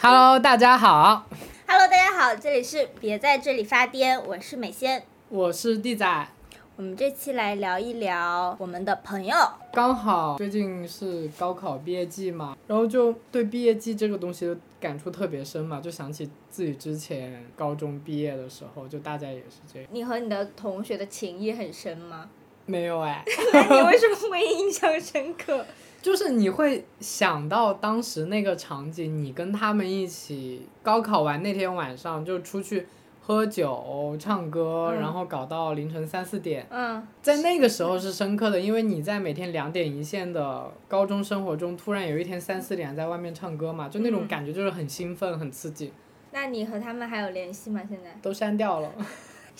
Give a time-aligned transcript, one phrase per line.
[0.00, 1.28] Hello，大家好
[1.68, 5.04] ，Hello，大家好，这里是别在这里发癫，我是美仙。
[5.28, 6.28] 我是地仔。
[6.74, 9.36] 我们这期来聊一聊我们的朋友。
[9.72, 19.88] 刚好最近是高考毕业季嘛，然后就对毕业季这个东西感触特别深嘛，就想起自己之前高中毕业的时候，就大家也是这样。
[19.92, 22.28] 你和你的同学的情谊很深吗？
[22.66, 25.64] 没有哎，那 你为什么会印象深刻？
[26.02, 32.86] 就是你会想到当时那个场景，你跟他们一起高考完那天晚上就出去
[33.20, 36.66] 喝酒、唱歌，嗯然后搞到凌晨三四点。
[36.70, 45.92] 嗯，在那个时候是深刻的，因为你在每天两点一线的高中生活中，突然有一天三四点在外面唱歌嘛，就那种嗯感觉就是很兴奋、很刺激，
[46.32, 47.80] 那你和他们还有联系吗？
[47.88, 48.90] 现在都删掉了。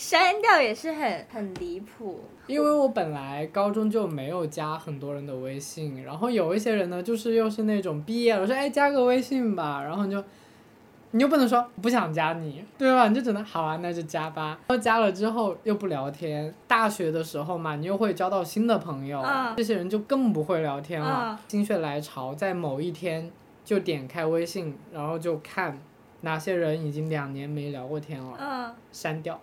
[0.03, 2.25] 删掉也是很很离谱。
[2.49, 10.23] 因为我本来高中就没有加很多人的微信，然后有一些人呢，就是又是那种毕业了说哎加个微信吧，然后你就
[11.13, 13.07] 你又不能说不想加你， 对吧？
[13.07, 14.59] 你就只能好啊，那就加吧。
[14.67, 21.29] 然后加了之后又不聊天，大学的时候嘛，你又会交到新的朋友，嗯这些人就更不会聊天了。
[21.31, 23.31] 嗯心血来潮，在某一天
[23.65, 25.79] 就点开微信，然后就看
[26.23, 29.41] 哪些人已经两年没聊过天了，嗯，删掉。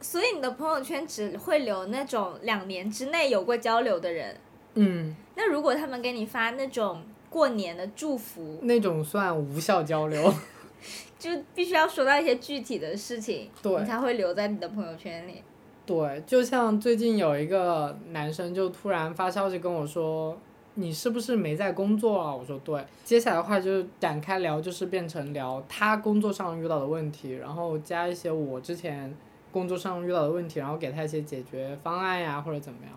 [0.00, 4.36] 所以你的朋友圈只会留那种两年之内有过交流的人。
[4.74, 10.32] 嗯，那如果他们给你发那种过年的祝福，那种算无效交流。
[11.18, 15.42] 就必须要说到一些具体的事情，对你才会留在你的朋友圈里。
[15.84, 20.38] 对，就像最近有一个男生就突然发消息跟我说
[20.74, 29.12] ：“你是不是没在工作啊？”我说：“对。”接下来的话就展开聊，就是变成聊他工作上遇到的问题，然后加一些我之前
[29.50, 32.92] 工作上遇到的问题，然后给他一些解决方案呀，或者怎么样。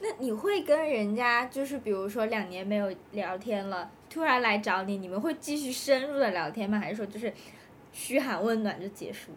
[0.00, 6.78] 那你会跟人家就是比如说两年没有聊天了，突然来找你，你们会继续深入的聊天吗？
[6.78, 7.32] 还是说就是
[7.92, 9.32] 嘘寒问暖就结束？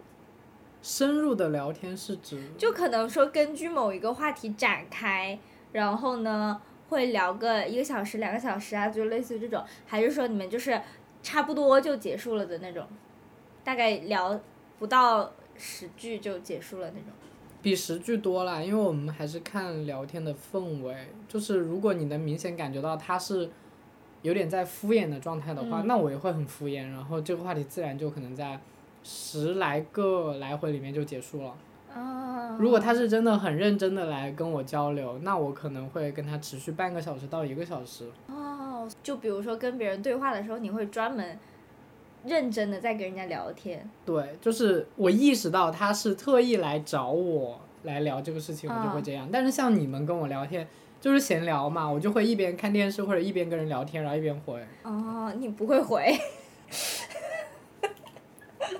[0.84, 5.38] 深入的聊天是指就可能说根据某一个话题展开，
[5.72, 10.80] 然后呢会聊个一个小时、两个小时啊，就类似于这种，还是说你们就是
[11.24, 12.86] 差不多就结束了的那种，
[13.64, 14.40] 大概聊
[14.78, 17.10] 不到十句就结束了那种。
[17.62, 20.96] 比十句多啦，因为我们还是看聊天的氛围，
[21.28, 23.50] 就是如果你能明显感觉到他是
[24.24, 28.60] 有点在敷衍的状态的话，那我也会很敷衍，然后这个话题自然就可能在
[29.04, 31.56] 十来个来回里面就结束了。
[31.94, 38.10] 啊如果他是真的很认真的来跟我交流，那我可能会跟他持续半个小时到一个小时。
[38.28, 41.38] 哦，就比如说跟别人对话的时候，你会专门
[42.26, 43.90] 认真的在跟人家聊天。
[44.06, 49.28] 对，就是我意识到他是特意来找我来聊这个事情，我就会嗯这样。
[49.32, 50.68] 但是像你们跟我聊天，
[51.00, 54.60] 就是闲聊嘛，我就会一边看电视或者一边跟人聊天，然后一边回。
[54.84, 56.16] 哦，你不会回。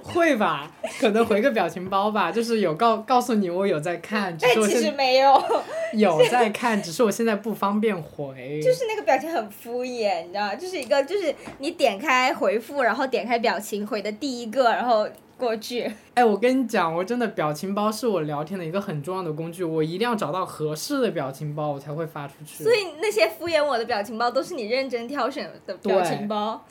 [0.04, 0.72] 会吧？
[1.00, 5.44] 可能回个表情包吧，就是有告告诉你我有在看，只但其实没有，
[5.94, 8.60] 有在看，只是我现在不方便回。
[8.62, 10.56] 就是那个表情很敷衍，你知道吗？
[10.56, 15.08] 就是一个就是你点开回复，然后点开表情回的第一个，然后
[15.38, 15.92] 过去。
[16.14, 22.64] 哎，我跟你讲，我真的表情包是我聊天的一个很重要的工具，我一定要找到合适的表情包，我才会发出去。
[22.64, 26.64] 所以那些敷衍我的表情包都是你认真挑选的表情包。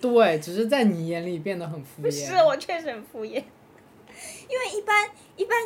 [0.00, 2.04] 对，只是在你眼里变得很敷衍。
[2.04, 3.42] 不是，我确实很敷衍。
[4.48, 5.56] 因为一般一般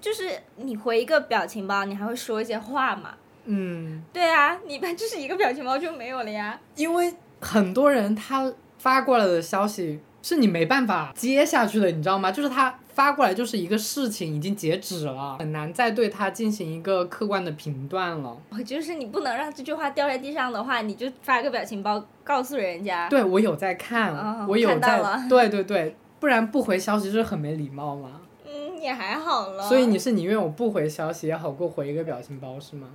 [0.00, 3.14] 就是你回一个表情包，你还会说一些话嘛。
[3.44, 6.58] 嗯，对啊，你一般就是一个表情包就没有了呀。
[6.76, 12.30] 因为很多人他发过来的消息是你没办法接下去的，你知道吗？
[12.30, 18.36] 就是他发过来就是一个事情已经截止了，很难再对它进行一个客观的评断了。
[18.50, 23.08] 我就是你不能让这句话掉在地上的话，你就发个表情包告诉人家。
[23.08, 28.20] 对我有在看，哦我有在 对对对，不然不回消息就是很没礼貌嘛。
[28.46, 29.68] 嗯，也还好了。
[29.68, 32.86] 所以你是宁愿我不回消息也好过回一个表情包是吗？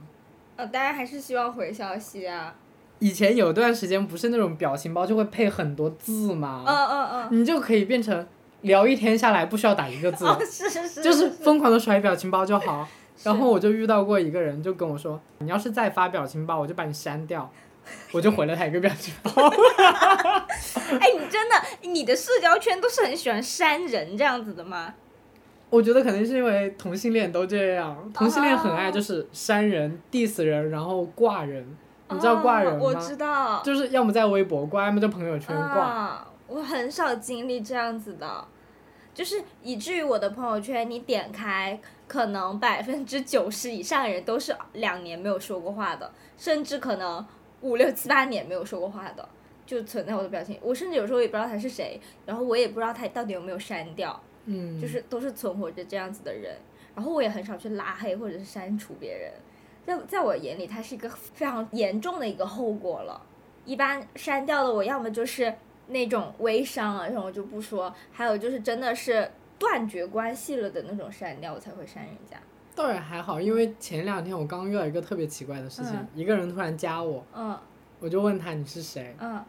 [0.55, 2.55] 呃，当然还是希望回消息啊。
[2.99, 6.63] 以前有段时间不是那种表情包就会配很多字吗？
[6.67, 7.27] 嗯嗯嗯。
[7.39, 8.27] 你就可以变成
[8.61, 11.01] 聊一天下来不需要打一个字， 哦，是是是。
[11.01, 12.87] 就是疯狂的甩表情包就好。
[13.23, 17.51] 然后我就遇到过一个人，就跟我说：“你要是再发表情包，我就把你删掉。
[18.13, 19.31] ”我就回了他一个表情包。
[20.99, 24.93] 哎，你真的，你的社交圈都是很喜欢删人这样子的吗？
[25.69, 31.65] 我觉得可能是因为同性恋都这样，同性恋很爱就是删人、diss 人，然后挂人。
[32.11, 33.61] 你知道挂人我知道。
[33.63, 36.25] 就是要么在微博挂，要么在朋友圈挂。
[36.49, 38.47] 啊，我很少经历这样子的，
[39.13, 47.25] 就是以至于我的朋友圈，你点开可能百分之九十以上的人都是两年没有说过话的，甚至可能
[47.61, 49.27] 五六七八年没有说过话的，
[49.65, 50.57] 就存在我的表情。
[50.61, 56.55] 我甚至有时候也不知道他是谁，然后我也不知道他到底有没有删掉，嗯，就是都是存活着这样子的人。
[56.95, 59.31] 然后我也很少去拉黑或者是删除别人，
[59.85, 63.21] 在在我眼里，它是一个非常严重的一个后果了。
[63.63, 65.53] 一般删掉的我要么就是
[65.89, 72.37] 那种微商啊，这种我就不说；还有就是真的是断绝关系了的那种删掉，我才会删人家。
[72.75, 77.57] 倒也还好，因为前两天我刚遇到一个特别奇怪的事情，嗯一个人突然加我，嗯。
[77.99, 79.43] 我就问他你是谁，嗯。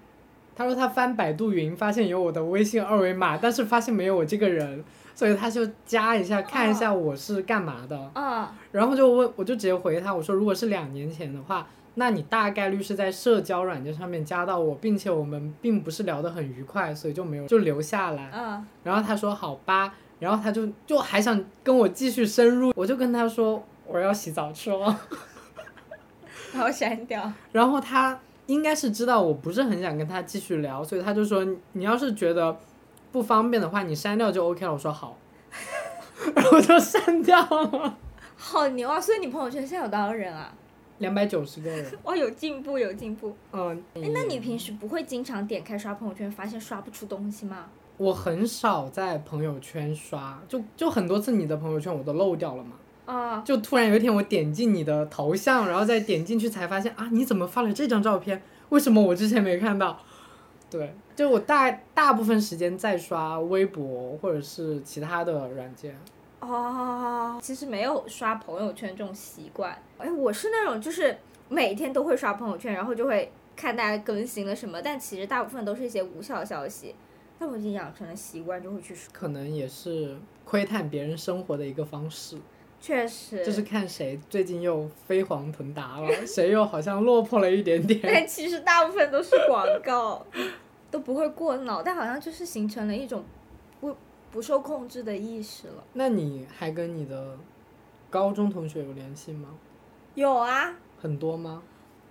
[0.57, 4.85] 他说他翻百度云发现有我的微信二维码，但是发现没有我这个人，
[5.15, 8.49] 所以他就加一下看一下我是干嘛的，嗯。
[8.73, 18.31] 然后就问我就直接回他我说如果是两年前的话，那你大概率是在社交软件上面加到我，并且我们并不是聊得很愉快，所以就没有就留下来。
[18.33, 25.01] 嗯然后他说好吧，然后他就就还想跟我继续深入，我就跟他说我要洗澡去了。
[26.53, 27.33] 然后删掉。
[27.53, 32.57] 然后他应该是知道我不是很想跟他继续聊，所以他就说你要是觉得
[33.13, 34.73] 不方便的话，你删掉就 OK 了。
[34.73, 35.17] 我说好，
[36.35, 37.97] 然后就删掉了。
[38.37, 39.01] 好牛啊！
[39.01, 40.53] 所以你朋友圈现在有多少人啊？
[41.01, 43.35] 两百九十个人， 哇，有进步，有进步。
[43.53, 47.67] 嗯，哎，那你平时不会经常点开刷朋友圈，发现刷不出东西吗？
[47.97, 52.77] 我很少在朋友圈刷，就就很多次你的朋友圈我都漏掉了嘛。
[53.07, 58.41] 啊，就突然有一天我点进你的头像，然后再点进去才发现啊，你怎么发了这张照片？
[58.69, 59.99] 为什么我之前没看到？
[60.71, 65.99] 对，就我大大部分时间在刷微博或者是其他的软件。
[66.41, 69.77] 哦，其实没有刷朋友圈这种习惯。
[69.99, 71.17] 哎，我是那种就是
[71.49, 76.95] 每天都会刷朋友圈，然后就会看大家更新了什么，但其实大部分都是一些无效消息。
[77.39, 79.11] 但我已经养成了习惯，就会去刷。
[79.13, 80.15] 可能也是
[80.45, 82.37] 窥探别人生活的一个方式，
[82.81, 88.01] 确实，就是看谁最近又飞黄腾达了， 谁又好像落魄了一点点。
[88.05, 90.27] 但其实大部分都是广告，
[90.91, 93.25] 都不会过脑但，好像就是形成了一种
[94.31, 95.85] 不不受控制的意识了。
[95.93, 97.37] 那你还跟你的
[98.09, 99.51] 高中同学有联系吗？
[100.15, 101.63] 有啊，很多吗？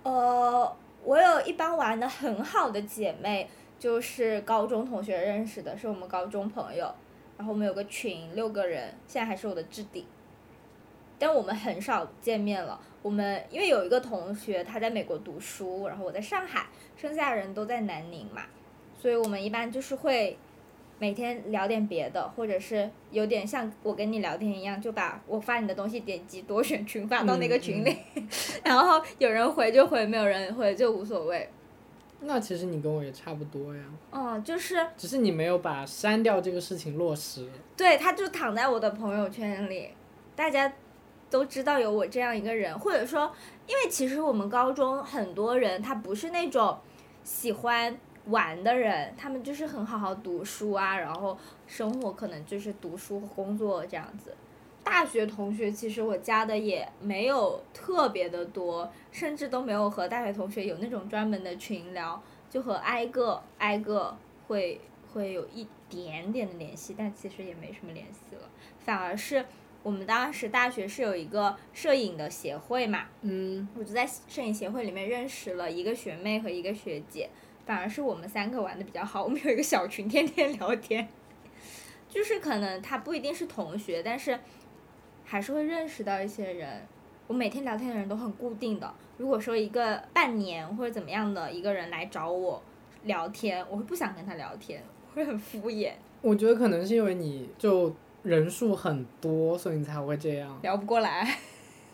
[0.04, 3.48] 呃，我有一帮玩的很好的姐妹，
[3.80, 6.88] 就是高中同学认识的，是我们高中朋友。
[7.36, 10.06] 然后我们有个群，六个人，现在还是我的置顶。
[11.18, 12.80] 但我们很少见面了。
[13.02, 18.42] 我们因为有一个同学他在美国读书，然后我在上海，剩下的人都在南宁嘛，
[18.96, 20.38] 所以我们一般就是会
[21.00, 27.96] 每天聊点别的，或者是有点像我跟你聊天一样，就把我发你的东西点击多选群发到那个群里，
[28.62, 31.48] 然后有人回就回，没有人回就无所谓。
[32.20, 37.48] 那其实你跟我也差不多呀，嗯，就是只是你没有把删掉这个事情落实。
[37.74, 39.88] 对，他就躺在我的朋友圈里，
[40.36, 40.70] 大家
[41.30, 43.32] 都知道有我这样一个人，或者说，
[43.66, 46.76] 因为其实我们高中很多人他不是那种
[47.24, 51.36] 喜欢玩的人，他们就是很好好读书啊，然后
[51.66, 54.36] 生活可能就是读书和工作这样子。
[54.82, 64.16] 大学同学其实我加的也没有特别的多，甚至都没有和大学同学有那种专门的群聊，就和挨个挨个
[64.48, 64.80] 会
[65.12, 68.42] 会有一点点的联系，但其实也没什么联系了。
[68.78, 69.44] 反而是
[69.82, 77.28] 我们当时大学是有一个摄影的协会嘛，嗯，我就在摄影协会里面认识了一个学妹和一个学姐，
[77.66, 81.08] 反而是我们三个玩的比较好，我们有一个小群，天天聊天。
[82.08, 84.38] 就是可能他不一定是同学，但是
[85.24, 86.82] 还是会认识到一些人。
[87.28, 88.92] 我每天聊天的人都很固定的。
[89.16, 92.60] 如果说一个半年或者怎么样的一个人来找我
[93.04, 94.82] 聊天，我会不想跟他聊天，
[95.14, 100.58] 会很敷衍，我觉得可能是因为你就人数很多，所以你才会这样。
[100.62, 101.38] 聊不过来。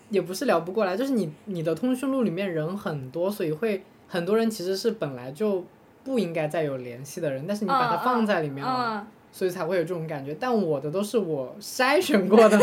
[0.08, 5.64] 也不是聊不过来，就是你你的通讯录里面人很多，所以会很多人其实是本来就
[6.04, 10.34] 不应该再有联系的人，但是你把它放在里面了，嗯，所以才会有这种感觉。
[10.38, 12.58] 但我的都是我筛选过的，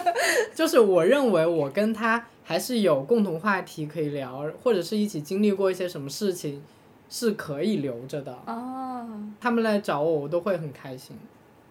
[0.54, 6.62] 就是我认为我跟他还是有共同话题可以聊，或者是一起经历过一些什么事情，
[7.10, 8.36] 是可以留着的。
[8.46, 9.06] 哦。
[9.40, 11.16] 他们来找我，我都会很开心。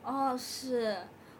[0.03, 0.95] 哦，是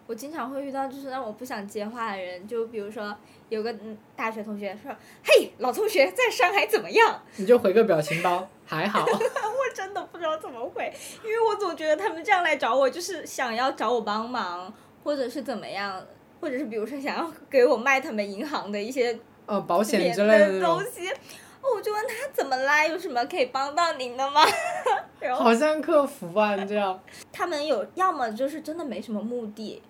[0.08, 3.16] 我经常会遇到就是让我不想接话的人，就比如说
[3.50, 4.90] 有个嗯大学同学说
[5.22, 10.92] ：“嘿，老同学，在上海怎么样 你就回个表情包，还好。？”我真的不知道怎么回，
[11.24, 14.74] 因为我总觉得他们这样来找我，就是想要找我帮忙，
[15.04, 16.02] 或者是怎么样，
[16.40, 21.10] 或者是比如说想要给我卖他们银行的一些呃，保险之类的，东西。
[21.10, 24.42] 哦我就问他怎么啦，有什么可以帮到您的吗？
[25.20, 26.98] 然后好像客服啊，你这样。
[27.34, 29.82] 他们有要么就是真的没什么目的，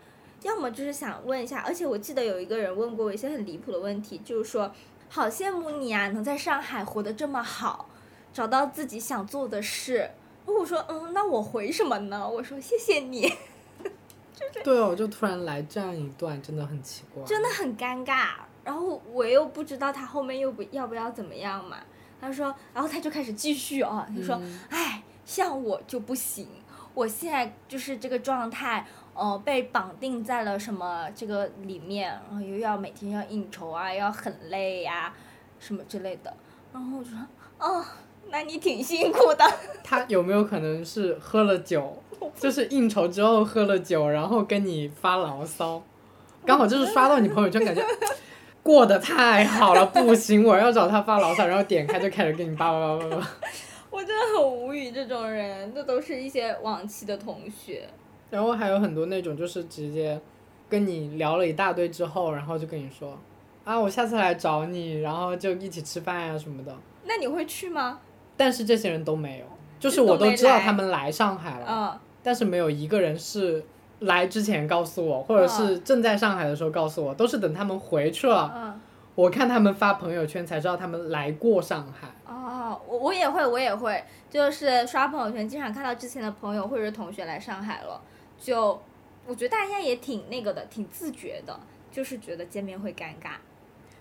[0.44, 4.72] 要么就是想问一下，而且我记得有一个人问过我一些很离谱的问题，就是说，
[5.10, 7.90] 好羡慕你啊，能在上海活得这么好，
[8.32, 10.12] 找到自己想做的事。
[10.46, 12.30] 我说，嗯，那我回什么呢？
[12.30, 13.32] 我说谢谢你，
[14.64, 17.24] 对哦，就突然来这样一段，真的很奇怪。
[17.24, 18.30] 真的很尴尬。
[18.64, 21.78] 然后我又不知道他后面又不要不要怎么样嘛。
[22.20, 26.48] 他说，然后他就开始继续啊，他说，嗯哎，像我就不行，
[26.94, 28.88] 我现在就是这个状态，
[29.18, 35.12] 呃，被绑定在了什么这个里面，然后又要每天要应酬啊，要很累呀、
[35.60, 36.32] 什么之类的。
[36.72, 37.20] 然后我就说，
[37.58, 37.84] 哦，
[38.30, 39.44] 那你挺辛苦的。
[39.84, 42.04] 他有没有可能是喝了酒，
[42.36, 45.82] 就是应酬之后喝了酒，然后跟你发牢骚，
[46.46, 47.84] 刚好就是刷到你朋友圈，感觉
[48.62, 53.28] 过得太好了，不行，我要找他发牢骚，然后点开就开始跟你叭叭叭叭叭。
[53.90, 57.90] 我真的很无语，这种人，这都是一些往期的同学。
[58.30, 60.20] 然后还有很多那种就是直接
[60.70, 63.18] 跟你聊了一大堆之后，然后就跟你说
[63.64, 66.76] 啊，我下次来找你，然后就一起吃饭呀、什么的。
[67.06, 68.00] 那你会去吗？
[68.36, 69.46] 但是这些人都没有，
[69.80, 73.64] 就是我都知道他们来上海了，嗯，但是没有一个人是
[74.00, 78.82] 来之前告诉我，或者是正在上海的时候告诉我，都是等他们回去了，嗯。
[79.16, 82.08] 我看他们发朋友圈才知道他们来过上海。
[82.28, 88.00] 哦，我我也会，我也会，就是刷朋友圈，经常看到之前的朋友或者是同学来上海了，
[88.40, 88.80] 就
[89.26, 91.60] 我觉得大家也挺那个的，挺自觉的，
[91.92, 93.32] 就是觉得见面会尴尬。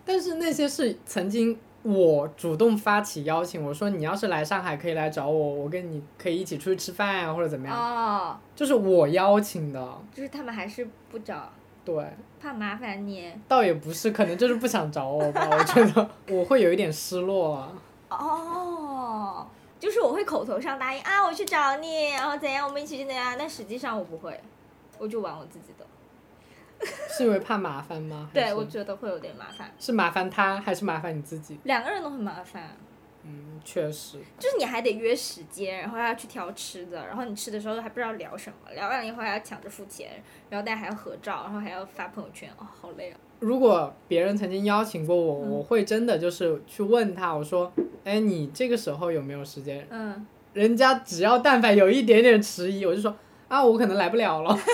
[0.04, 9.98] 但是那些是曾经我主动发起邀请，我说你要是来上海可以来找我，我跟你可以一起出去吃饭啊，或者怎么样，哦，就是我邀请的。
[10.14, 11.50] 就是他们还是不找，
[11.84, 12.04] 对，
[12.40, 13.32] 怕麻烦你。
[13.48, 15.48] 倒也不是，可能就是不想找我吧。
[15.50, 17.72] 我觉得我会有一点失落啊。
[18.08, 19.46] 哦，
[19.86, 24.40] 就是我会口头上答应啊，我去找你，然后怎样，我们一起去怎样，但实际上我不会，
[24.98, 25.86] 我就玩我自己的。
[27.16, 28.28] 是因为怕麻烦吗？
[28.34, 31.60] 对，我觉得会有点麻烦，是麻烦他还是麻烦你自己？
[31.62, 32.76] 两个人都很麻烦。
[33.22, 34.18] 嗯，确实。
[34.40, 43.18] 就是你还得约时间，然后要去挑吃的，然后你吃的时候还不知道聊什么，聊完了以后还要抢着付钱，然后大家还要合照，然后还要发朋友圈，哦，好累啊！
[43.38, 47.72] 如果别人曾经邀请过我，嗯我会真的就是去问他，我说，
[48.04, 49.86] 哎，你这个时候有没有时间？
[49.90, 53.14] 嗯，人家只要但凡有一点点迟疑，我就说
[53.48, 54.58] 啊，我可能来不了了。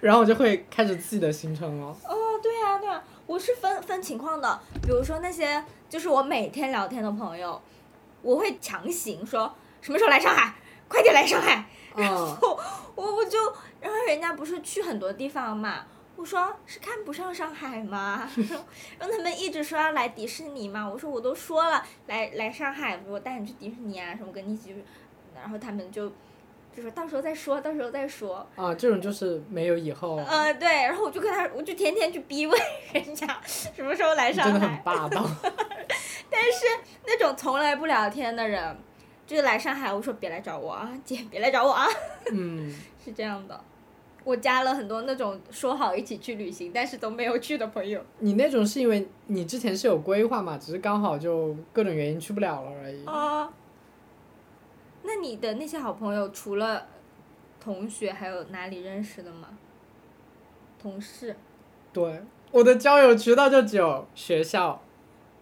[0.00, 1.86] 然后我就会开始自己的行程了。
[1.86, 7.60] 哦，对啊，对啊，我是分分情况的，比如说那些就是我每天聊天的朋友，
[8.22, 10.54] 我会强行说什么时候来上海，
[10.88, 12.36] 快点来上海，嗯，
[12.94, 13.38] 我我就，
[13.80, 18.28] 然后人家不是去很多地方嘛，我说是看不上上海吗？
[18.98, 24.84] 然后他们一直说要来迪士尼嘛，我说我都说了，来来上海，我带你去迪士尼啊，什么跟你一起去，
[25.34, 26.08] 然后他们就
[26.74, 32.60] 就说到时候再说，到时候再说，啊，这种就是没有以后，呃，对，然后我就跟他，我就天天去逼问
[32.92, 35.24] 人家什么时候来上海真的很霸道。
[36.30, 36.66] 但是。
[37.04, 38.76] 那种从来不聊天的人，
[39.32, 41.86] 就是来上海，我说别来找我啊，姐别来找我啊。
[42.30, 42.70] 嗯，
[43.02, 43.58] 是这样的，
[44.24, 48.04] 我加了很多那种说好一起去旅行，但是都没有去的朋友。
[48.18, 53.06] 你那种是因为你之前是有规划嘛，只是刚好就各种原因去不了了而已。
[53.06, 53.50] 啊，
[55.04, 56.86] 那你的那些好朋友，除了
[57.58, 59.48] 同学，还有哪里认识的吗？
[60.78, 61.34] 同事。
[61.90, 64.82] 对，我的交友渠道就只有学校、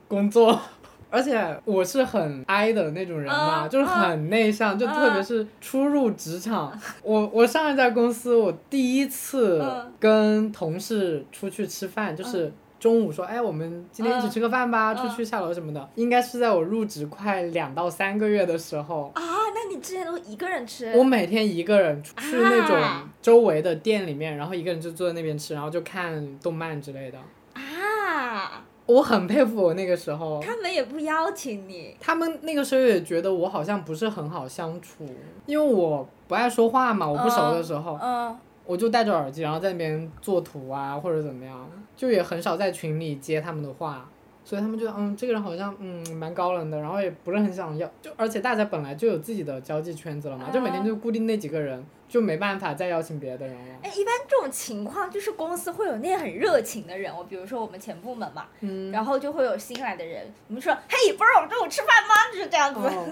[0.06, 0.60] 工作，
[1.10, 6.72] 而且我是很 I 的那种人嘛，嗯就是很内向，就特别是初入职场。
[7.02, 12.52] 我我上一家公司，我第一次嗯跟同事出去吃饭，就是。
[12.80, 15.86] 中午说，哎，我们今天一起吃个饭吧，嗯出去下楼什么的。
[15.96, 20.90] 应该是在我入职快两到三个月的时候，啊，那你之前都一个人吃？
[20.96, 27.18] 我每天一个人去那种啊周围的店里面，然后一个人就坐在那边吃，然后就看动漫之类的。
[28.90, 31.96] 啊，我很佩服我那个时候，他们也不邀请你。
[32.00, 35.06] 他们那个时候也觉得我好像不是很好相处，
[35.46, 44.08] 因为我不爱说话嘛，我不熟的时候，嗯，我就戴着耳机，然后在那边做图啊或者怎么样，就也很少在群里接他们的话，
[44.44, 53.60] 所以他们就嗯这个人好像嗯蛮高冷的，然后也不是很想要，就而且大家本来就有自己的交际圈子了嘛，就每天就固定那几个人，就没办法再邀请别的人了。
[53.84, 62.14] 哎，一般这种情况就是公司会有那些很热情的人，我比如说我们前部门嘛，嗯，然后就会有新来的人，我们说，嘿，不是我们中午吃饭吗？
[62.32, 62.80] 就是这样子。
[62.80, 63.06] 哦，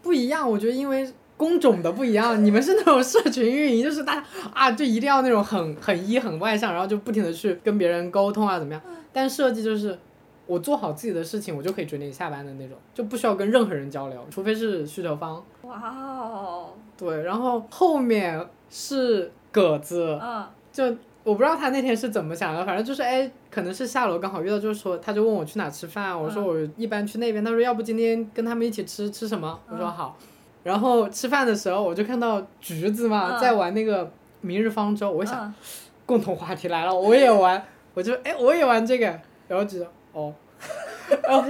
[0.00, 4.24] 不一样，我觉得因为工种的不一样，你们是那种社群运营，就是大家
[4.54, 8.80] 啊，就一定要那种很 很一很外向，然后就不停的去跟别人沟通啊，怎么样？
[9.12, 9.98] 但设计就是
[10.46, 15.44] 我做好自己的事情，我就可以准点下班的那种，就不需要跟任何人交流，除非是需求方。
[15.62, 20.46] 哇哦，对，然后后面是葛子，嗯。
[20.72, 20.84] 就
[21.24, 26.44] 我不知道他那天是怎么想的，反正就是哎，可能是下楼刚好遇到，就是说他就问我去哪吃饭，我说嗯。
[26.44, 29.92] 我一般去那边，他说要不今天跟他们一起吃吃什么，我说嗯。
[29.92, 30.16] 好，
[30.62, 34.10] 然后吃饭的时候我就看到橘子嘛嗯在玩那个
[34.40, 35.54] 明日方舟，我想嗯。
[36.06, 37.60] 共同话题来了，我也玩，
[37.94, 39.06] 我就哎我也玩这个，
[39.48, 40.32] 然后橘子哦，
[41.24, 41.48] 然后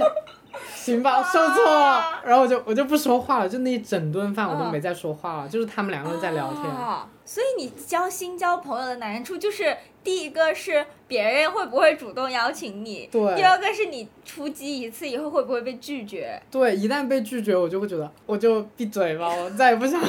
[0.87, 6.63] 行吧，受挫了，然后我就我就不说话了，就那一整顿饭我都嗯没再说话了，就是他们两个人在聊天。
[6.63, 9.75] 哦所以你交新交朋友的难处就是，
[10.07, 16.41] 第一个是别人会不会主动邀请你，对第二个是你出击一次以后会不会被拒绝。
[16.49, 20.01] 对，一旦被拒绝，我就会觉得我就闭嘴吧，我再也不想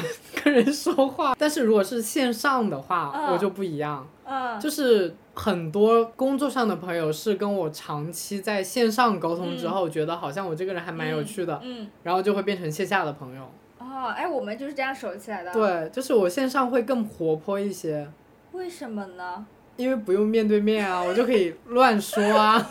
[0.45, 1.35] 跟人说话。
[1.41, 13.43] 但是如果是线上的话，嗯我就不一样，嗯就是很多工作上的朋友是跟我长期在线上沟通之后，觉得好像我这个人还蛮有趣的，嗯然后就会变成线下的朋友。
[13.81, 18.09] 哦，哎，我们就是这样熟起来的。，对，就是我线上会更活泼一些，
[18.53, 19.45] 为什么呢？
[19.79, 22.59] 因为不用面对面啊，我就可以乱说啊。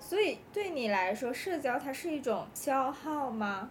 [0.00, 3.68] 所以对你来说，社交它是一种消耗吗？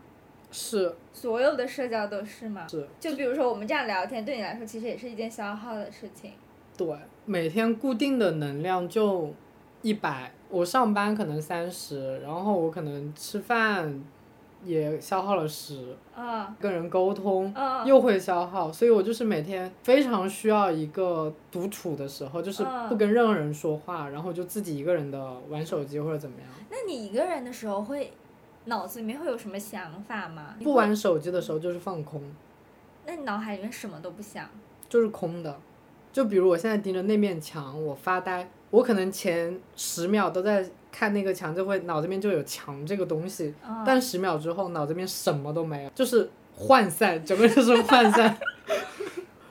[0.51, 2.67] 是所有的社交都是吗？
[2.69, 6.33] 是，就比如说我们这样聊天，对你来说其实也是一件消耗的事情。
[6.77, 6.87] 对，
[7.25, 9.33] 每天固定的能量就
[9.81, 14.03] 一百，我上班可能三十，然后我可能吃饭
[14.63, 26.49] 也消耗了时，嗯跟人沟通嗯又会消耗，所以我就是每天非常需要一个独处的时候，就是嗯不跟任何人说话，然后就自己一个人的玩手机或者怎么样。
[26.69, 28.13] 那你一个人的时候会
[28.65, 30.55] 脑子里面会有什么想法吗？
[30.63, 32.21] 不，玩手机的时候就是放空，
[33.05, 34.47] 那你脑海里面什么都不想。
[34.87, 35.59] 就是空的。
[36.11, 48.37] 就比如我现在盯着那面墙，我发呆，我可能前十秒都在看那个墙，就会脑子里面就有墙这个东西，嗯但十秒之后脑子里面什么都没有，就是涣散， 整个就是涣散。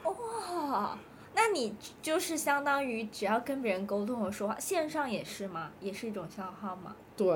[0.03, 0.97] 哦，
[1.35, 5.71] 那你就是相当于只要跟别人沟通和说话，线上也是吗？
[5.81, 6.95] 也是一种消耗吗？
[7.17, 7.33] 对，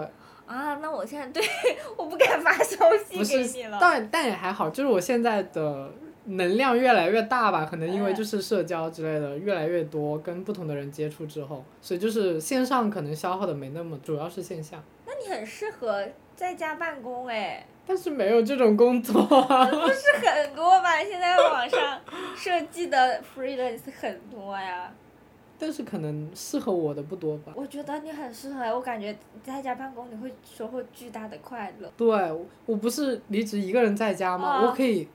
[0.46, 1.42] 啊，那我现在对
[1.96, 3.78] 我不敢发消息不是给你了。
[3.80, 5.90] 但但也还好，就是我现在的
[6.26, 14.82] 能量越来越大吧，可能因为嗯就是社交之类的越来越多，跟不同的人接触之后，所以就是线上可能消耗的没那么，主要是线下。
[15.06, 16.02] 那你很适合
[16.34, 19.66] 在家办公哎，但是没有这种工作啊。
[19.68, 21.02] 不是很多吧？
[21.04, 22.00] 现在网上
[22.34, 24.92] 设计的 freelance 很多呀。
[25.56, 27.52] 但是可能适合我的不多吧。
[27.54, 31.90] 我觉得你很适合，我感觉在家办公你会收获巨大的快乐。
[31.96, 32.08] 对，
[32.66, 34.48] 我不是离职一个人在家吗？
[34.48, 35.08] 啊我可以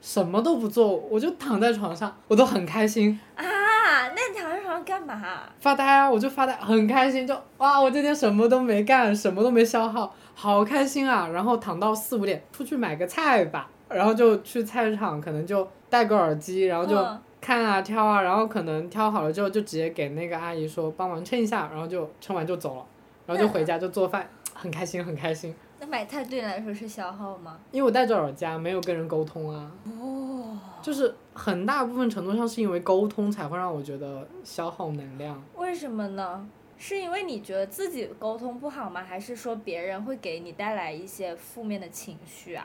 [0.00, 5.42] 什么都不做，我就躺在床上，我都很开心，啊，那你躺在床上干嘛？
[5.60, 11.28] 发呆啊，我就发呆，很开心，就哇，我今天什么都没干，什么都没消耗，好开心啊！
[11.28, 22.84] 然后躺到四五点，出去买个菜吧，然后就去菜市场，可能就戴个耳机，然后就嗯看啊挑啊，然后可能挑好了之后就直接给那个阿姨说帮忙称一下，然后就称完就走了，
[23.26, 27.58] 然后就回家就做饭，很开心很开心，那买菜对你来说是消耗吗？
[27.72, 29.72] 因为我戴着耳机啊，没有跟人沟通啊。
[29.84, 35.42] 哦，就是很大部分程度上是因为沟通才会让我觉得消耗能量。
[35.56, 36.48] 为什么呢？
[36.78, 39.02] 是因为你觉得自己沟通不好吗？
[39.02, 42.64] 还是说别人会给你带来一些负面的情绪啊？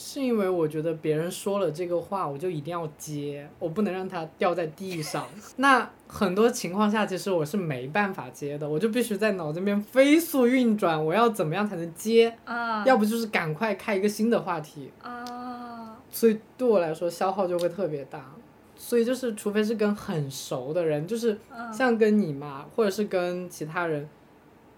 [0.00, 5.26] 是因为我觉得别人说了这个话，我就一定要接，我不能让它掉在地上。
[5.56, 12.32] 那很多情况下，其实我是没办法接的，我就必须在脑子里面飞速运转，我要怎么样才能接？
[12.46, 14.88] 啊，要不就是赶快开一个新的话题。
[15.02, 18.32] 啊，所以对我来说消耗就会特别大。
[18.76, 24.08] 所以就是，除非是跟很熟的人，就是嗯像跟你嘛，或者是跟其他人，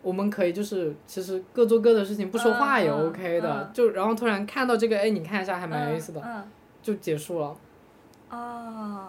[0.02, 3.64] 我们可以就是其实各做各的事情，不说话也 OK 的。
[3.64, 6.42] 嗯就然后突然看到这个，哎，你看一下还蛮有意思的，嗯，
[6.82, 7.56] 就结束了。
[8.30, 9.08] 嗯哦，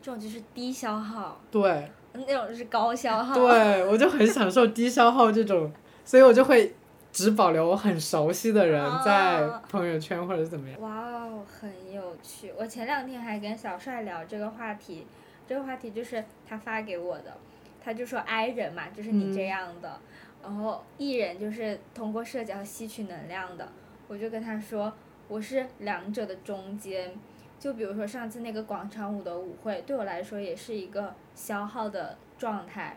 [0.00, 3.34] 这种就是低消耗，对那种就是高消耗。
[3.34, 5.70] 对，我就很享受低消耗这种，
[6.04, 6.74] 所以我就会
[7.12, 10.80] 只保留我很熟悉的人在哦朋友圈或者怎么样。
[10.80, 12.52] 哇哦，很有趣。
[12.58, 15.06] 我前两天还跟小帅聊这个话题，
[15.46, 17.36] 这个话题就是他发给我的，
[17.82, 19.98] 他就说 I 人嘛，就是你这嗯样的，
[20.42, 23.68] 然后 E 人就是通过社交吸取能量的。
[24.08, 24.92] 我就跟他说，
[25.28, 27.12] 我是两者的中间。
[27.58, 32.96] 就比如说上次那个广场舞的舞会，对我来说也是一个消耗的状态。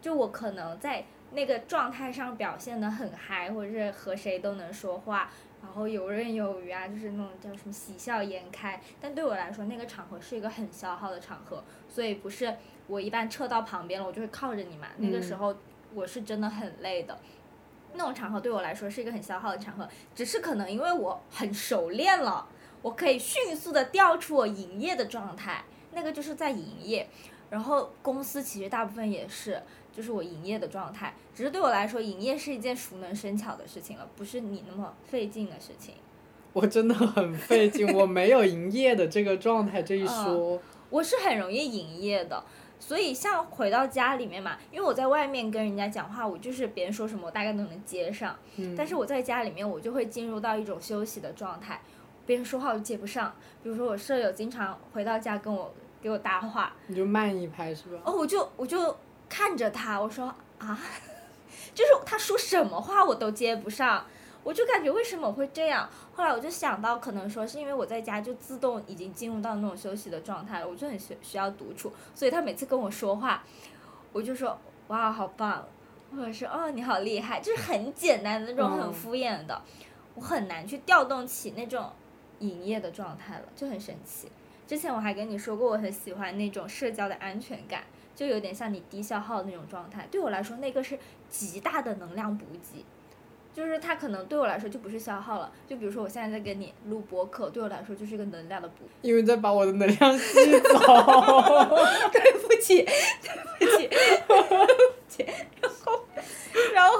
[0.00, 8.80] 就我可能在那个状态上表现的很嗨，或者是和谁都能说话，然后游刃有余啊，就是那种叫什么喜笑颜开。
[9.00, 12.54] 但对我来说，那个场合是一个很消耗的场合，所以不是
[12.86, 14.88] 我一般撤到旁边了，我就会靠着你嘛。
[14.98, 15.56] 那个时嗯候
[15.94, 17.18] 我是真的很累的。
[17.94, 22.46] 那种场合对我来说是一个很消耗的场合，只是可能因为我很熟练了，
[22.82, 27.08] 我可以迅速的调出我营业的状态，那个就是在营业。
[27.50, 35.94] 然后公司其实大部分也是，就是我营业的状态，只是对我来说，营业是一件熟能生巧的事情了，不是你那么费劲的事情。
[36.52, 40.60] 我真的很费劲，我没有营业的这个状态这一说。
[40.90, 42.42] 我是很容易营业的，
[42.86, 48.74] 所以像回到家里面嘛，因为我在外面跟人家讲话，我就是别人说什么我大概都能接上，嗯。
[48.76, 51.80] 但是我在家里面我就会进入到一种休息的状态，
[52.26, 58.02] 别人说话我接不上，比如说我舍友经常回到家跟我给我搭话，你就慢一拍是吧？
[58.04, 58.94] 哦，我就我就
[59.30, 60.26] 看着他，我说
[60.58, 60.78] 啊，
[61.74, 64.04] 就是他说什么话我都接不上，
[64.44, 65.88] 我就感觉为什么我会这样？
[66.14, 73.42] 后来我就想到，可能说是因为我在家就自动已经进入到那种休息的状态了，我就很需需要独处，所以他每次跟我说话，
[74.12, 74.56] 我就说
[74.88, 75.66] 哇好棒，
[76.14, 79.62] 或者是哦你好厉害，就是很简单的那种很嗯敷衍的，
[80.14, 81.90] 我很难去调动起那种
[82.40, 84.28] 营业的状态了，就很神奇。
[84.66, 90.06] 之前我还跟你说过，我很喜欢那种社交的安全感，就有点像你低消耗的那种状态。
[90.10, 92.84] 对我来说，那个是极大的能量补给，
[93.54, 95.50] 就是它可能对我来说就不是消耗了。
[95.68, 98.84] 就比如说我现在在跟你录播客，对我来说就是一个能量的补。
[99.02, 100.68] 因为在把我的能量吸走。
[102.12, 102.90] 对不起，对
[103.58, 105.24] 不起，对不起。
[105.62, 106.04] 然后，
[106.74, 106.92] 然后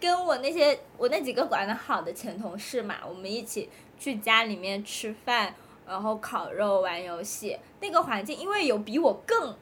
[0.00, 5.54] 跟我那些我那几个管的好的前同事嘛，我们一起去家里面吃饭，
[5.86, 7.56] 然后烤肉、玩游戏。
[7.80, 9.56] 那个环境，因为有比我更。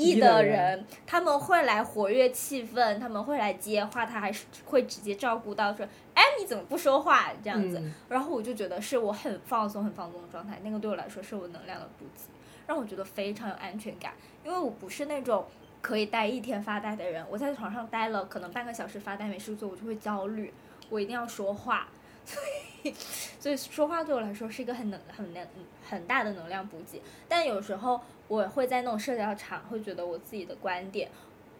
[0.00, 7.78] E 的的人人，他们会来活跃气氛，他们会来接话，他还是会直接照顾到说，哎，你怎么不说话这样子。
[7.78, 12.22] 嗯然后我就觉得是我很放松、很放松的状态，那个对我来说是我能量的补给，
[12.66, 14.12] 让我觉得非常有安全感。
[14.44, 15.44] 因为我不是那种
[15.80, 20.52] 可以待一天发呆的人，我在床上待了可能半个小时发呆没事做，我就会焦虑，
[20.88, 21.88] 我一定要说话，
[22.24, 22.42] 所
[22.82, 22.92] 以
[23.38, 25.46] 所以说话对我来说是一个很能很能
[25.88, 27.00] 很大的能量补给。
[27.28, 31.10] 但有时候我会在那种社交场会觉得我自己的观点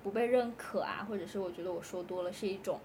[0.03, 2.81] 不被认可啊，或者是我觉得我说多了是一种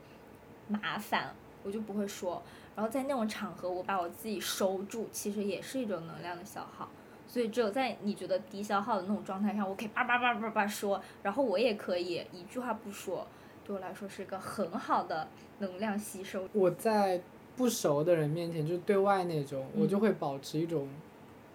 [0.68, 1.34] 麻烦，
[1.64, 2.42] 我就不会说。
[2.76, 6.90] 然后在那种场合，我把我自己收住，其实也是一种能量的消耗。
[7.28, 13.26] 所以只有在你觉得低消耗的那种状态上，我可以叭叭叭叭叭说，然后我也可以一句话不说，
[13.64, 15.28] 对我来说是一个很好的
[15.60, 16.48] 能量吸收。
[16.52, 17.22] 我在
[17.56, 20.88] 不熟的人面前，就是对外那种，我就会保持一种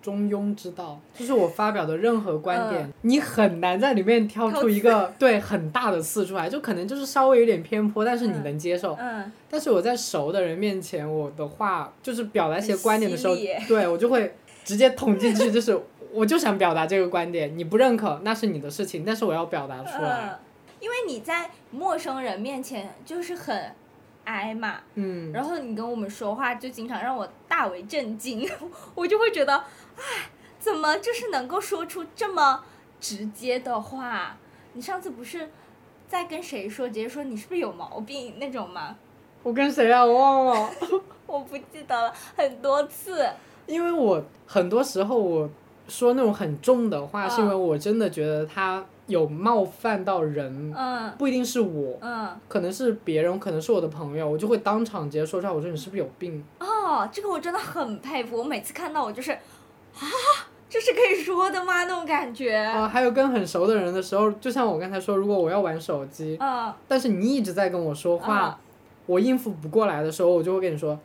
[0.03, 8.97] 中庸之道，就是我发表的任何观点，你很难在里面挑出一个对很大的刺出来，就可能就是稍微有点偏颇，但是你嗯能接受。
[8.99, 13.35] 嗯，但是我在熟的人面前，我的话就是表达一些观点的时候，
[13.69, 14.35] 对我就会
[14.65, 15.79] 直接捅进去， 就是
[16.13, 20.31] 我就想表达这个观点，你不认可那是你的事情，但是我要表达出来。
[20.31, 20.39] 嗯，
[20.81, 23.73] 因为你在陌生人面前就是很
[24.31, 28.49] 哀嘛，嗯，然后你跟我们说话就经常让我大为震惊，
[28.95, 29.57] 我就会觉得，
[29.97, 32.63] 哎，怎么就是能够说出这么
[33.01, 34.37] 直接的话？
[34.75, 35.51] 你上次不是
[36.09, 38.97] 在跟谁说，直接说你是不是有毛病那种吗？
[39.43, 40.05] 我跟谁啊？
[40.05, 40.71] 我忘了。
[41.27, 43.29] 我不记得了，很多次。
[43.67, 45.49] 因为我很多时候我
[45.89, 56.43] 说那种很重的话，嗯是因为我真的觉得他有冒犯到人，嗯不一定是我，嗯，可能是别人，可能是我的朋友，我就会当场直接说出来，我说你是不是有病？
[56.61, 58.39] 哦，这个我真的很佩服。
[58.39, 60.01] 我每次看到我就是，啊，
[60.69, 61.85] 这是可以说的吗？
[61.85, 62.57] 那种感觉。
[62.57, 68.55] 啊、还有跟很熟的人的时候，就像我刚才说，如果我要玩手机，嗯但是你一直在跟我说话，嗯
[69.07, 70.97] 我应付不过来的时候，我就会跟你说，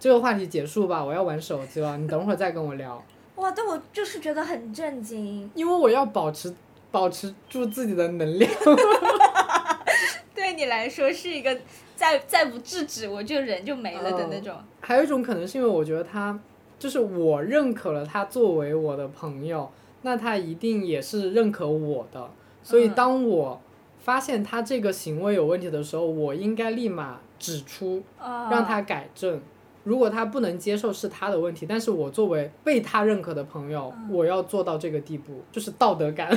[0.00, 3.02] 这个话题结束吧，我要玩手机了，你等会儿再跟我聊，
[3.36, 5.50] 哇，但我就是觉得很震惊。
[5.54, 6.54] 因为我要保持
[6.92, 8.48] 保持住自己的能量。
[10.32, 11.58] 对你来说是一个
[11.96, 14.54] 再再不制止我就人就没了的那种。
[14.80, 16.38] 还有一种可能是因为我觉得他，
[16.78, 19.70] 就是我认可了他作为我的朋友，
[20.02, 22.30] 那他一定也是认可我的。
[22.62, 23.60] 所以嗯当我
[24.00, 29.40] 发现他这个行为有问题的时候，我应该立马指出，啊让他改正。
[29.84, 36.30] 如果他不能接受是他的问题，但是我作为被他认可的朋友，嗯我要做到这个地步，就是道德感。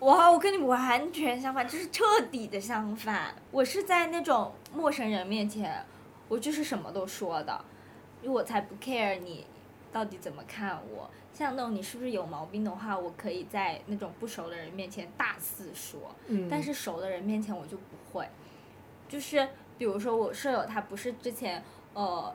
[0.00, 3.34] 哇， 我跟你完全相反，就是彻底的相反。
[3.50, 5.84] 我是在那种陌生人面前，
[6.28, 7.64] 我就是什么都说的，
[8.22, 9.46] 因为我才不 care 你
[9.92, 11.08] 到底怎么看我。
[11.32, 18.26] 像那种你是不是有毛病的话，我可以在那种不熟的人面前大肆说，嗯，但是熟的人面前我就不会。
[19.08, 21.62] 就是比如说我舍友他不是之前
[21.94, 22.34] 呃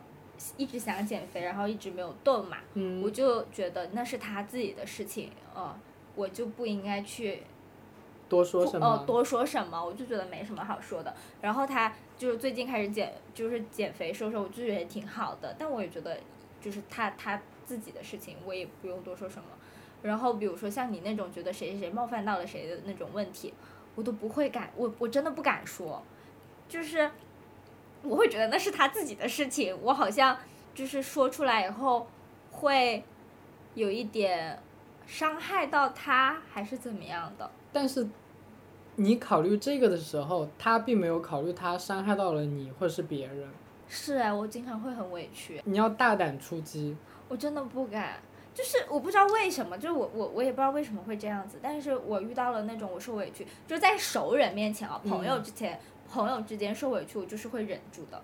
[0.58, 5.76] 一直想减肥，然后一直没有动嘛，嗯我就觉得那是他自己的事情，呃，
[6.16, 7.44] 我就不应该去
[8.28, 8.86] 多说什么？
[8.86, 9.84] 哦，多说什么？
[9.84, 11.14] 我就觉得没什么好说的。
[11.42, 15.56] 然后他就是最近开始减，就是减肥瘦瘦，我就觉得挺好的。
[15.58, 16.18] 但我也觉得，
[16.62, 19.44] 就是他他自己的事情，我也不用多说什么。
[20.02, 23.54] 然后比如说像你那种觉得谁谁谁冒犯到了谁的那种问题，
[23.96, 26.04] 我都不会敢，我我真的不敢说，
[26.68, 27.10] 就是
[28.06, 30.38] 我会觉得那是他自己的事情，我好像
[30.74, 32.08] 就是说出来以后
[32.52, 33.04] 会
[33.74, 34.60] 有一点
[35.06, 37.50] 伤害到他，还是怎么样的。
[37.74, 38.08] 但是
[38.96, 43.50] 你考虑这个的时候，他并没有考虑他伤害到了你或者是别人。
[43.88, 45.62] 是啊，我经常会很委屈。
[45.66, 46.96] 你要大胆出击。
[47.28, 48.20] 我真的不敢。
[48.54, 55.78] 就是我不知道为什么，就是我我我也不知道为什么会这样子，但是我遇到了那种我受委屈，就在熟人面前啊，朋友之前，
[56.16, 58.22] 朋友之间受委屈，我就是会忍住的，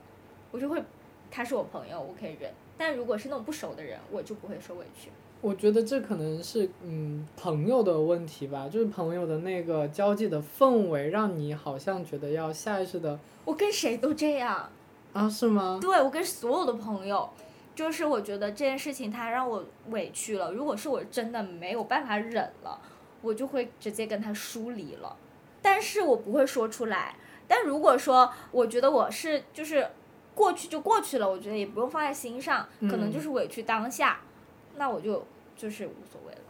[0.50, 0.82] 我就会，
[1.30, 5.10] 他是我朋友，我可以忍，但如果是那种不熟的人，我就不会受委屈。
[5.42, 13.20] 我觉得这可能是嗯朋友的问题吧，就是朋友的那个交际的氛围，让你好像觉得要下意识的。
[13.44, 14.70] 我跟谁都这样。
[15.12, 15.30] 啊？
[15.30, 15.78] 是吗？
[15.82, 17.30] 对，我跟所有的朋友。
[17.76, 22.80] 就是我觉得这件事情他让我委屈了，如果是我真的没有办法忍了，
[23.22, 25.16] 我就会直接跟他疏离了，
[25.62, 27.16] 但是我不会说出来。
[27.54, 29.86] 但如果说我觉得我是就是
[30.34, 34.22] 过去就过去了，我觉得也不用放在心上，可能就是委屈当下，
[34.78, 35.26] 那我就
[35.58, 36.42] 就是无所谓了，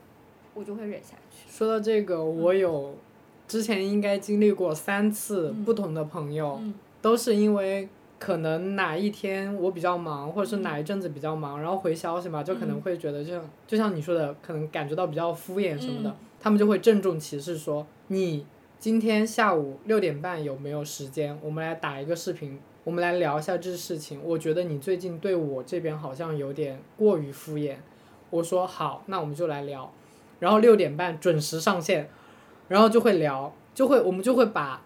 [0.54, 1.50] 我就会忍下去。
[1.50, 2.96] 说到这个，我有
[3.48, 6.62] 之前应该经历过三次不同的朋友，
[7.02, 7.90] 都是因为。
[8.22, 18.46] 可能哪一天我比较忙，或者是哪一阵子比较忙，然后回消息嘛，就可能会觉得就就像你说的，可能感觉到比较敷衍什么的，他们就会郑重其事说：“你
[18.82, 21.38] 今天下午六点半有没有时间？
[21.44, 24.20] 我们来打一个视频，我们来聊一下这事情。
[24.24, 27.76] 我觉得你最近对我这边好像有点过于敷衍。”
[28.32, 29.94] 我说：“好，那我们就来聊。”
[30.42, 32.10] 然后六点半准时上线，
[32.70, 34.82] 然后就会聊，就会我们就会把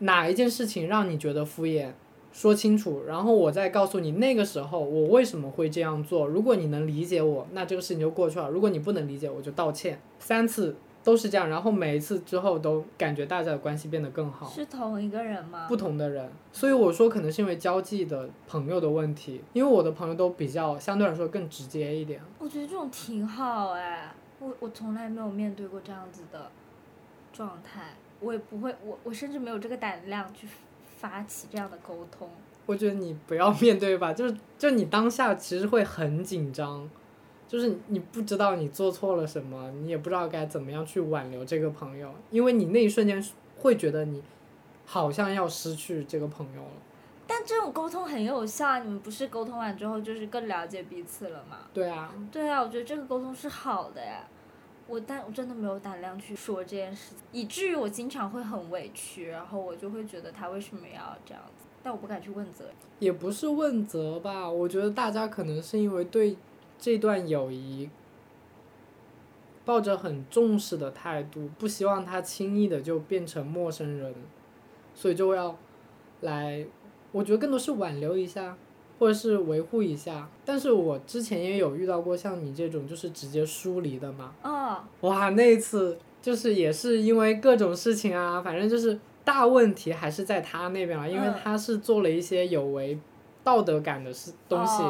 [0.00, 1.90] 哪一件事情让你觉得敷衍。
[2.32, 6.26] 说清楚，然后我再告诉你那个时候我为什么会这样做。
[6.26, 10.00] 如果你能理解我，那这个事情就过去了；如果你不能理解，我就道歉。
[10.18, 10.74] 三次
[11.04, 14.48] 都是这样，然后每一次之后都感觉大家的关系变得更好。
[14.48, 15.66] 是同一个人吗？
[15.68, 22.20] 不同的人，所以我说可能是因为交际的朋友的问题，因为我的朋友都比较相对来说更直接一点。
[22.38, 26.50] 我觉得这种挺好哎，我我从来没有面对过这样子的
[27.32, 30.48] 状态，我也不会，我我甚至没有这个胆量去。
[30.96, 32.26] 发起这样的沟通，
[32.64, 36.88] 我觉得你不要面对吧，就是就你当下其实会很紧张，
[37.54, 43.24] 就是你不知道你做错了什么，你也不知道该怎么样去挽留这个朋友，因为你那一瞬间
[43.56, 44.20] 会觉得你
[44.84, 46.70] 好像要失去这个朋友了。
[47.28, 48.78] 但这种沟通很有效啊！
[48.80, 51.58] 你们不是沟通完之后就是更了解彼此了吗？
[51.72, 52.12] 对啊。
[52.32, 54.26] 对啊，我觉得这个沟通是好的呀。
[54.88, 62.64] 我但我真的没有胆量去说这件事情，以至于我经常会很委屈，然后我就会觉得他为什么要这样子，但我不敢去问责。
[62.98, 66.36] 也不是问责吧，我觉得大家可能是因为对
[66.78, 67.88] 这段友谊
[69.64, 74.14] 抱着很重视的态度，不希望他轻易的就变成陌生人，
[74.94, 75.56] 所以就要
[76.20, 76.66] 来，
[77.12, 78.56] 我觉得更多是挽留一下。
[78.96, 84.32] 或者是维护一下，但是我之前也有遇到过像你这种就是直接疏离的嘛。
[84.44, 84.76] 嗯。
[85.00, 92.96] 哇，那一次就是也是因为各种事情啊，反正就是大问题还是在他那边了，因为他是做了一些有违
[93.42, 94.84] 道德感的事东西。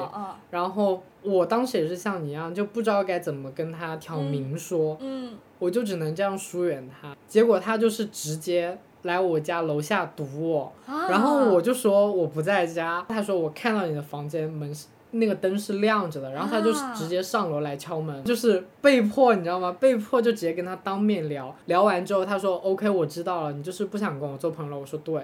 [0.50, 4.96] 然后我当时也是像你一样，就不知道该怎么跟他挑明说。
[5.00, 5.36] 嗯。
[5.58, 8.78] 我就只能这样疏远他，结果他就是直接。
[9.04, 13.04] 来我家楼下堵我，然后我就说我不在家。
[13.06, 14.74] 他说我看到你的房间门
[15.10, 19.76] 那个灯是亮着的，然后他就直接上楼来敲门，就是被迫，你知道吗？
[19.78, 21.54] 被迫就直接跟他当面聊。
[21.66, 24.78] 聊完之后，他说 OK，我知道了，你就是不想跟我做朋友了。
[24.78, 25.22] 我说对。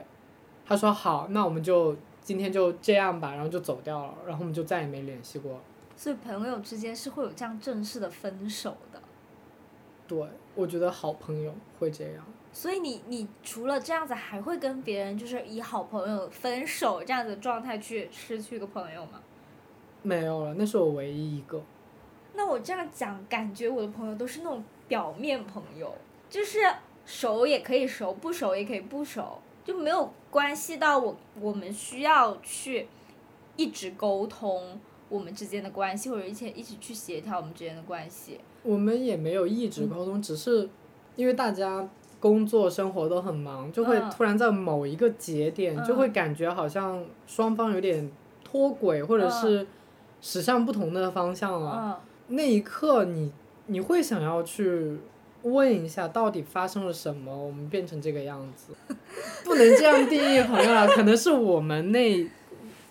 [0.66, 5.58] 他说好，那我们就今天就这样吧，然后就走掉了，然后我们就再也没联系过。
[6.00, 9.02] 所以朋友之间是会有这样正式的分手的。
[10.08, 10.18] 对，
[10.54, 12.24] 我觉得好朋友会这样。
[12.54, 19.20] 所以你你除了这样子，还会跟别人就是以好朋友分手这样子状态去失去一个朋友吗？
[20.00, 21.62] 没有了，那是我唯一一个。
[22.32, 25.94] 那我这样讲，感觉我的朋友都是那种表面朋友，
[26.30, 26.60] 就是
[27.04, 32.88] 熟也可以熟，不熟也可以不熟，就没有关系到我我们需要去
[33.56, 38.40] 一直沟通我们之间的关系，或者一起一起去协调我们之间的关系。
[38.62, 40.70] 我们也没有一直沟通，只是
[41.16, 41.86] 因为大家。
[42.20, 48.12] 工作生活都很忙，就会突然在某一个节点，就会感觉好像双方有点
[48.44, 49.66] 脱轨，或者是
[50.20, 51.98] 驶向不同的方向了。
[52.26, 53.32] 那一刻，你
[53.68, 54.98] 你会想要去
[55.44, 58.74] 问一下到底发生了什么，我们变成这个样子，
[59.42, 62.28] 不能这样定义朋友了，可能是我们那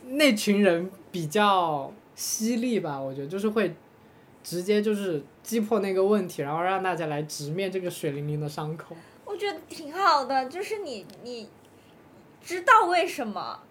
[0.08, 3.73] 那群人比较犀利吧，我觉得就是会
[4.43, 8.93] 直接就是击破那个问题，然后让大家来直面这个血淋淋的伤口。
[9.23, 11.47] 我觉得挺好的，就是你你
[12.41, 13.62] 知道为什么，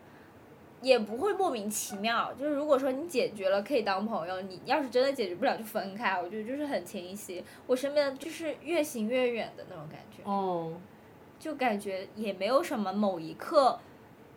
[0.80, 2.32] 也不会莫名其妙。
[2.32, 6.18] 就是如果说你解决了，可以当朋友；你要是真的解决不了，就分开。
[6.18, 7.44] 我觉得就是很清晰。
[7.66, 10.72] 我身边就是越行越远的那种感觉，哦，
[11.38, 13.78] 就感觉也没有什么某一刻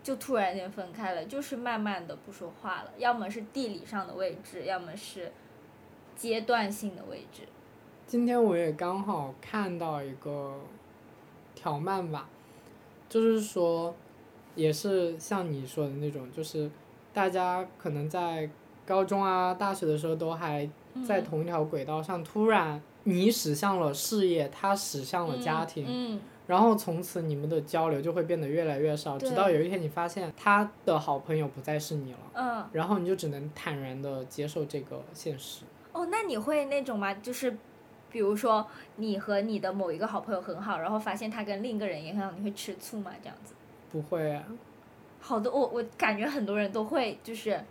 [0.03, 2.91] 就突然间分开了，就是慢慢的不说话了。
[2.97, 5.31] 要么是地理上的位置，要么是
[6.15, 7.43] 阶段性的位置。
[8.07, 10.59] 今天我也刚好看到一个
[11.55, 12.27] 条漫吧，
[13.07, 13.95] 就是说，
[14.55, 16.69] 也是像你说的那种，就是
[17.13, 18.49] 大家可能在
[18.85, 20.69] 高中啊、大学的时候都还
[21.07, 35.63] 在嗯同一条轨道上，突然你驶向了事业，他驶向了家庭，嗯，然后从此你们的交流就会变得越来越少，直到有一天你发现他的好朋友不再是你了，嗯，然后你就只能坦然的接受这个现实。
[35.93, 37.13] 哦，那你会那种吗？
[37.13, 37.55] 就是，
[38.09, 43.11] 比如说你和你的某一个好朋友很好，然后发现他跟另一个人也很好，你会吃醋吗？
[43.23, 43.53] 这样子？
[43.89, 44.43] 不会啊，
[45.21, 47.63] 好的，我我感觉很多人都会就是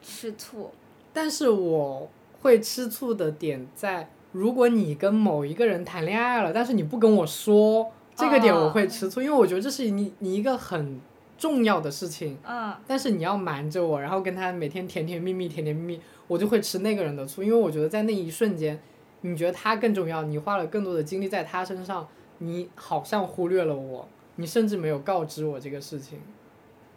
[0.00, 0.70] 吃醋。
[1.12, 2.08] 但是我
[2.40, 11.00] 会吃醋的点在，如果你跟某一个人谈恋爱了，但是你不跟我说，这个点我会吃醋，因为我觉得这是你你一个很
[11.38, 18.80] 重要的事情，嗯，但是你要瞒着我，然后跟他每天甜甜蜜蜜，甜甜蜜蜜，我就会吃那个人的醋，因为我觉得在那一瞬间，
[19.22, 22.06] 你觉得他更重要，你花了更多的精力在他身上，
[22.38, 26.20] 你好像忽略了我，你甚至没有告知我这个事情。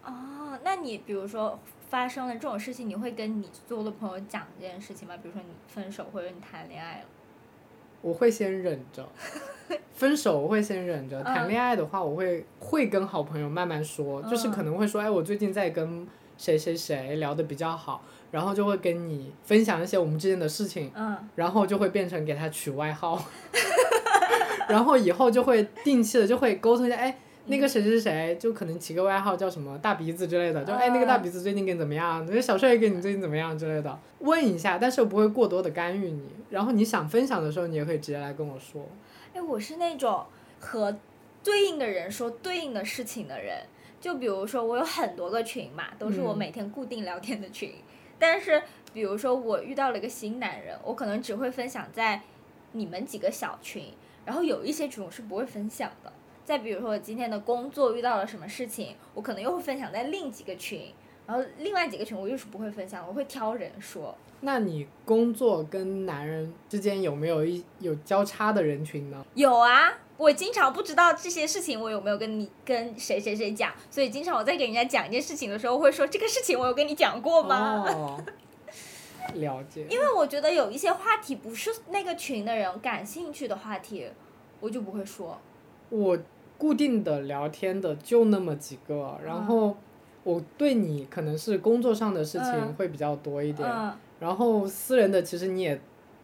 [0.04, 1.58] 哦，那你比如说
[1.90, 5.16] 发生了这种事情，你会跟你所有的朋友讲这件事情吗？
[5.18, 7.06] 比如说你分手或者你谈恋爱了。
[8.06, 9.04] 我会先忍着，
[9.96, 21.18] 分手我会先忍着，谈嗯恋爱的话我会会跟好朋友慢慢说，就是可能会说，哎，我最近在跟谁谁谁聊得比较好，然后就会跟你分享一些我们之间的事情，嗯。
[21.34, 23.20] 然后就会变成给他取外号，
[24.70, 27.18] 然后以后就会定期的就会沟通一下，哎。
[27.48, 32.26] 那个谁谁谁就可能起个外号叫什么大鼻子之类的，就哎那个大鼻子最近跟你怎么样？
[32.28, 36.24] 那个小帅哥你最近怎么样之类的，问一下，但是又不会过多的干预你。
[36.50, 38.88] 然后你想分享的时候，你也可以直接来跟我说。
[39.34, 40.26] 哎，我是那种
[40.60, 40.98] 和
[41.44, 43.64] 对应的人说对应的事情的人。
[44.02, 47.74] 就比如说，我有很多个群嘛，都是我嗯每天固定聊天的群。
[48.20, 48.62] 但是，
[48.94, 52.22] 比如说我遇到了一个新男人，我可能只会分享在
[52.74, 53.86] 你们几个小群，
[54.24, 56.14] 然后有一些群我是不会分享的。
[56.46, 60.94] 再比如说，我今天的工作遇到了什么事情，我可能又会分享在另几个群，
[61.26, 64.16] 然后另外几个群我又是不会分享，我会挑人说。
[64.42, 69.26] 那你工作跟男人之间有没有一有交叉的人群呢？
[69.34, 77.84] 有啊，我经常不知道这些事情我有没有跟你跟谁谁谁讲，所以经常我在给人家讲一件事情的时候，会说这个事情我有跟你讲过吗？
[77.88, 78.24] 哦，
[79.34, 79.88] 了解。
[79.90, 84.08] 因为我觉得有一些话题不是那个群的人感兴趣的话题，
[84.60, 85.40] 我就不会说。
[85.90, 86.18] 我
[86.58, 89.76] 固定的聊天的就那么几个，然后
[90.24, 92.74] 我对你可能是工作上的事情嗯。
[92.74, 93.94] 会比较多一点，嗯。
[94.20, 95.80] 然后私人的其实你也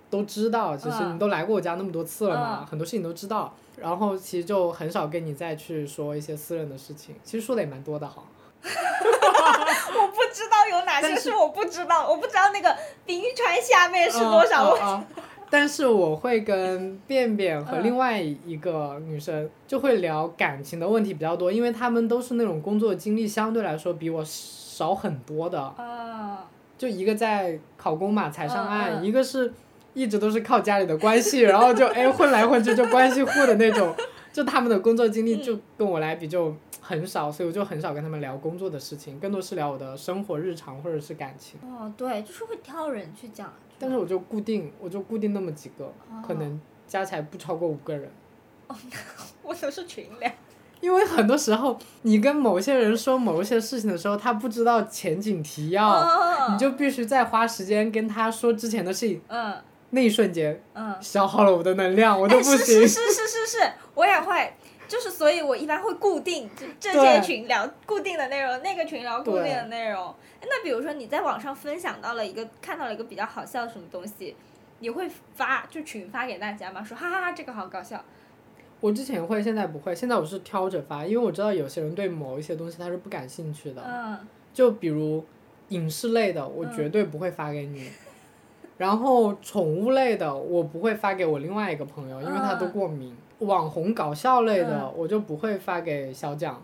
[0.10, 2.65] 都知道，其实嗯你都来过我家那么多次了嘛，嗯。
[2.65, 8.24] 很多事情都知道，然后其实就很少跟你再去说一些私人的事情，其实说的也蛮多的哈。
[8.63, 15.04] 我不知道有哪些是我不知道，我不知道那个冰川下面是多少。
[15.52, 25.62] 但是我会跟便便和嗯另外一个女生就会聊感情的问题比较多，因为她们都是那种工作经历相对来说比我少很多的。
[25.62, 29.52] 啊，就一个在考公嘛才上岸，一个是
[29.94, 33.94] 一直都是靠家里的关系， 然后就哎混来混去就关系户的那种，
[34.32, 41.60] 就他们的工作经历就跟我来比就很少，所以我就很少跟他们聊工作的事情，更多是聊我的生活日常或者是感情。
[41.62, 43.52] 哦，对，就是会挑人去讲。
[43.82, 48.10] 但是我就固定，我就固定那么几个，哦可能加起来不超过五个人。
[49.44, 50.32] 我都是群聊。
[50.80, 59.22] 因为很多时候，你跟某些人说某一些事情的时候，他不知道前景提要，哦你就必须再花时间跟他说之前的事情。
[59.28, 59.53] 嗯
[59.93, 60.95] 那一瞬间，嗯。
[61.01, 62.58] 消耗了我的能量，我都哎，不行。
[62.58, 64.53] 是是是是是是，我也会，
[64.92, 70.14] 就是所以，我一般会固定这这些群聊固定的内容，那个群聊固定的内容。
[70.42, 74.36] 哎那比如说你在网上分享到了一个看到了一个比较好笑的什么东西，
[74.80, 76.84] 你会发就群发给大家吗？
[76.84, 78.04] 说哈哈哈这个好搞笑。
[78.82, 79.96] 我之前会，现在不会。
[79.96, 83.82] 现在我是挑着发，因为我知道有些人对某一些东西他是不感兴趣的。
[83.86, 84.18] 嗯
[84.54, 85.24] 就比如
[85.70, 87.89] 影视类的，我嗯绝对不会发给你。
[88.78, 93.16] 然后宠物类的我不会发给我另外一个朋友，因为他都嗯过敏。
[93.42, 96.62] 网红搞笑类的我就不会发给小蒋，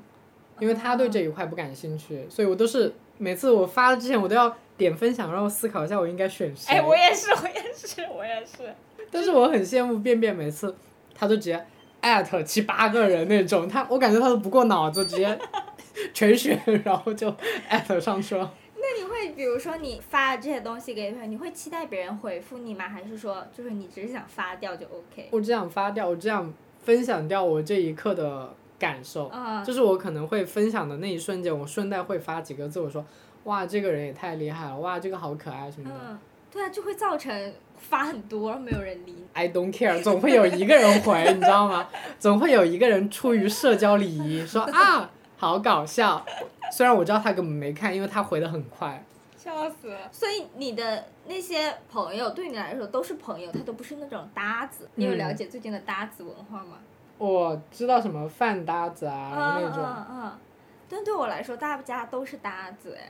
[0.60, 6.76] 因为他对这一块不感兴趣，所以我都是每次我发了之前我都要点分享，让我思考一下我应该选谁。
[6.76, 8.74] 哎，我也是， 我也是，我也是。
[9.10, 10.76] 但是我很羡慕便便，每次
[11.16, 11.66] 他都直接
[12.02, 15.40] 艾特七八个人那种，他我感觉他都不过脑子，直接
[16.14, 17.34] 全选，然后就
[17.68, 18.54] 艾特上去了。
[18.76, 22.88] 那你会比如说你发了这些东西给别人，你会期待别人回复你吗？
[22.88, 25.30] 还是说就是你只是想发掉就 OK？
[25.32, 26.54] 我只想发掉，我只想
[26.88, 33.06] 分享掉我这一刻的感受，嗯，就是我可能会分享的那一瞬间，我顺带会发几个字，我说
[33.44, 35.96] 哇这个人也太厉害了，哇这个好可爱什么的。
[36.08, 36.18] 嗯，
[36.50, 39.26] 对啊，就会造成发很多没有人理你。
[39.34, 41.90] I don't care，总会有一个人回，你知道吗？
[42.18, 46.26] 总会有一个人出于社交礼仪说啊，好搞笑。
[46.72, 49.04] 虽然我知道他根本没看，因为他回的很快。
[49.48, 50.10] 笑死了！
[50.12, 54.89] 所以你的那些朋友对你来说都是朋友，他都不是那种搭子。
[54.95, 56.80] 你有嗯了解最近的搭子文化吗？
[57.18, 59.84] 我知道什么饭搭子啊，那种。
[59.84, 60.32] 嗯嗯。
[60.89, 63.10] 但对我来说，大家都是搭子哎。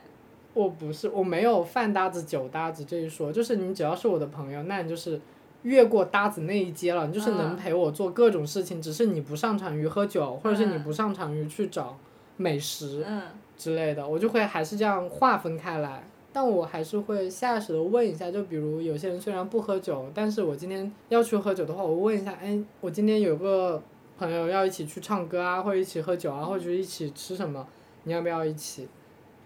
[0.54, 5.20] 我不是，我没有饭搭子、酒搭子这一说，就是你只要是我的朋友，那你就是
[5.62, 11.96] 越过搭子那一阶了，你就是能嗯陪我做各种事情，只是你不擅长于喝酒，或者是你嗯不擅长于去找
[12.36, 13.04] 美食。
[13.04, 13.22] 嗯
[13.58, 16.04] 之类的，我就会还是这样划分开来。
[16.32, 23.82] 但我还是会下意识的问一下，就比如有些人虽然不喝酒，但是我今天要去喝酒的话，我问一下，哎，我今天有个
[24.18, 27.66] 朋友要一起去唱歌啊，或者一起喝酒啊，或者一起吃什么，
[28.04, 28.86] 你要不要一起？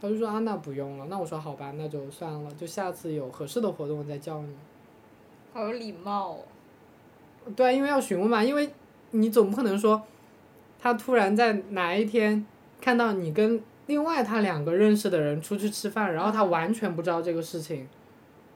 [0.01, 1.07] 他就说啊，那不用了。
[1.09, 4.55] 那我说好吧，那就算了，就下次有合适的活动我再叫你。
[5.53, 6.39] 好有礼貌哦。
[7.55, 8.71] 对啊，因为要询问嘛，因为
[9.13, 10.03] 你总不可能说，
[10.81, 12.45] 他突然在哪一天
[12.81, 13.63] 看到你跟
[13.93, 17.87] 另外他两个认识的人出去吃饭，然后他完全不知道这个事情，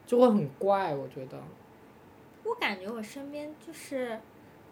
[0.07, 1.37] 就会很怪，我觉得。
[2.43, 4.18] 我感觉我身边就是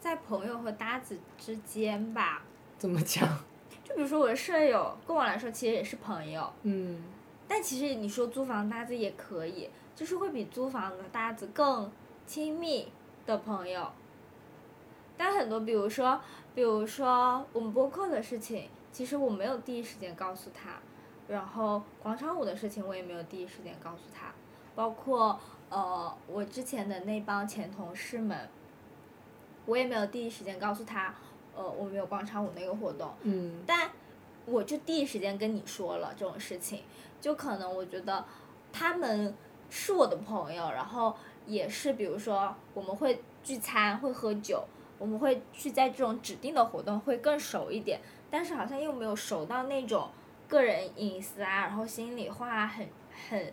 [0.01, 2.43] 在朋友和搭子之间吧。
[2.79, 3.29] 怎么讲？
[3.85, 7.03] 就比如说我的舍友，跟我来说其实也是朋友，嗯，
[7.47, 11.93] 但其实你说租房搭子也可以，就是会比租房的搭子更
[12.27, 12.89] 亲密
[13.27, 13.87] 的朋友。
[15.19, 16.19] 但很多，比如说，
[16.55, 20.79] 比如说我们播客的事情，其实我没有第一时间告诉他，
[21.27, 24.33] 然后广场舞的事情我也没有第一时间告诉他，
[24.77, 25.39] 包括
[25.69, 28.49] 呃我之前的那帮前同事们，
[29.67, 31.13] 我也没有第一时间告诉他，
[31.57, 33.91] 呃我们有广场舞那个活动，嗯，但
[34.47, 36.85] 我就第一时间跟你说了这种事情，
[37.21, 38.25] 就可能我觉得
[38.73, 39.35] 他们
[39.69, 41.17] 是我的朋友，然后
[41.47, 44.63] 也是比如说我们会聚餐会喝酒，
[45.01, 48.01] 我们会去在这种指定的活动会更熟一点，
[48.35, 50.09] 但是好像又没有熟到那种
[50.49, 52.89] 个人隐私啊，然后心里话很
[53.29, 53.53] 很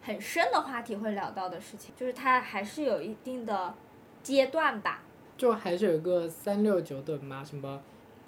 [0.00, 3.74] 很深的话题会聊到的事情，就是他还是有一定的
[4.22, 5.00] 阶段吧。
[5.36, 7.78] 就还是有个三六九等嘛，什么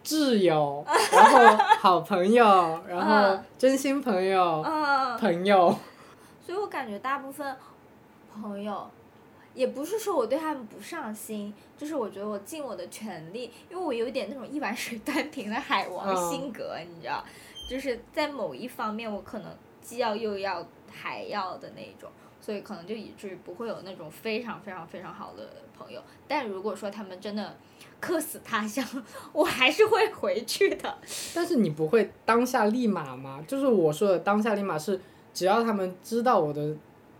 [0.04, 2.44] 挚友，然后 好朋友，
[2.86, 5.16] 然后嗯真心朋友，嗯。
[5.18, 5.74] 朋友。
[6.42, 7.56] 所以我感觉大部分
[8.34, 8.86] 朋友，
[9.54, 17.24] 也不是说我对他们不上心，就是我觉得我尽我的全力，因为我有点那种一碗水端平的海王嗯性格，你知道，
[17.70, 19.50] 就是在某一方面我可能
[19.80, 25.48] 既要又要还要的那种，所以可能就以至于不会有那种非常非常非常好的
[25.78, 26.02] 朋友。
[26.26, 27.56] 但如果说他们真的
[28.00, 28.84] 客死他乡，
[29.32, 30.98] 我还是会回去的。
[31.34, 33.42] 但是你不会当下立马吗？
[33.46, 35.00] 就是我说的当下立马是，
[35.32, 36.74] 只要他们知道我的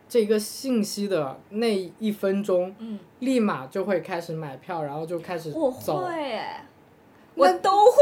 [0.08, 6.04] 这个信息的那一分钟，嗯，立马就会开始买票，然后就开始我走。
[6.04, 6.64] 会欸，
[7.34, 7.96] 那我都会。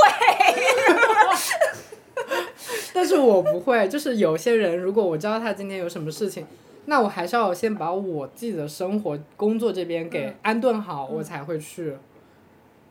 [2.95, 6.47] 但是我不会，就是有些人，如果我知道他今天有什么事情，
[6.87, 11.97] 那我还是要先把我自己的生活、工作这边给嗯安顿好，嗯我才会去。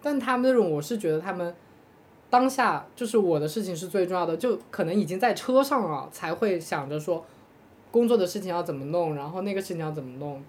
[0.02, 1.54] 但他们那种，我是觉得他们
[2.30, 7.24] 当下就是我的事情是最重要的，就可能已经在车上了，才会想着说
[7.92, 10.42] 工作的事情要怎么弄，然后那个事情要怎么弄。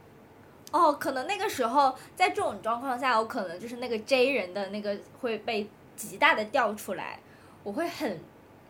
[0.71, 7.19] 哦，可能那个时候在这种状况下，我可能就是那个 J 人的那个会被极大的调出来，
[7.63, 8.21] 我会很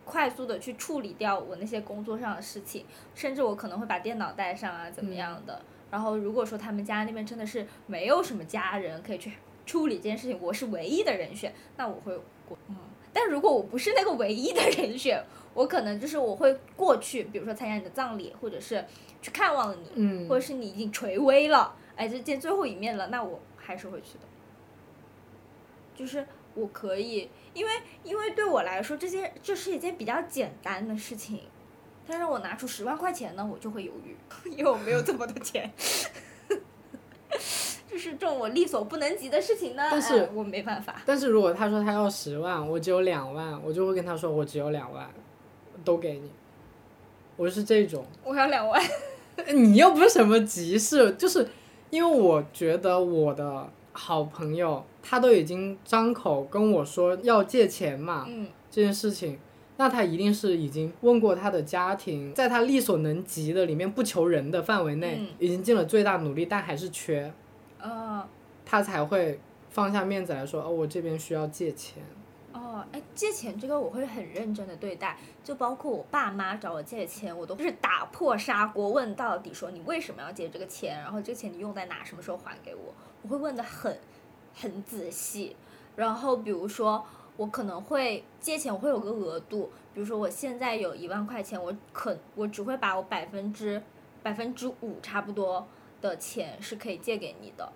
[0.03, 5.61] 快速的去处理掉我那些工作上的事情，甚至我可能会把电脑带上啊，怎么样的。
[5.89, 9.31] 然后如果说他们家那边真的是没有什么家人可以去
[9.65, 12.57] 处理这件事情，我是唯一的人选，那我会过。
[12.67, 12.75] 嗯，
[13.13, 18.83] 但如果我不是那个唯一的人选，我可能就是我会过去，比如说参加你的葬礼，或者是
[19.21, 24.25] 去看望你，嗯或者是你已经垂危了，哎，这见最后一面了，那我还是会去的。
[25.95, 27.71] 就是我可以，因为
[28.03, 31.41] 因为对我来说，这些这是一件比较简单的事情，
[32.07, 34.17] 但是我拿出十万块钱呢，我就会犹豫，
[34.57, 35.71] 因为我没有这么多钱。
[37.93, 40.95] 就是这种我力所不能及的事情呢，但是哎我没办法。
[41.05, 45.07] 但是如果他说他要十万，我只有两万，我就会跟他说我只有两万，
[45.85, 46.31] 都给你。
[47.37, 48.81] 我是这种，我要两万。
[49.53, 51.47] 你又不是什么急事，就是
[51.91, 59.37] 因为我觉得我的好朋友他都已经张口跟我说要借钱嘛，嗯这件事情，
[59.77, 67.31] 那他一定是已经问过他的家庭，在他力所能及的里面不求人的范围内，嗯已经尽了最大努力，但还是缺，
[67.83, 68.25] 哦
[68.65, 72.01] 他才会放下面子来说，哦，我这边需要借钱。
[72.53, 83.97] 哦，哎，借钱这个我会很认真的对待，就包括我爸妈找我借钱，我都是打破砂锅问到底，说你为什么要借这个钱，然后这个钱你用在哪，什么时候还给我，我会问的很
[84.55, 85.55] 很仔细。
[85.95, 87.03] 然后比如说
[87.35, 93.81] 我可能会借钱，我会有个额度，比如说我现在有一万块钱，我可我只会把我百分之
[94.21, 95.67] 百分之五差不多
[96.09, 97.71] 的钱是可以借给你的。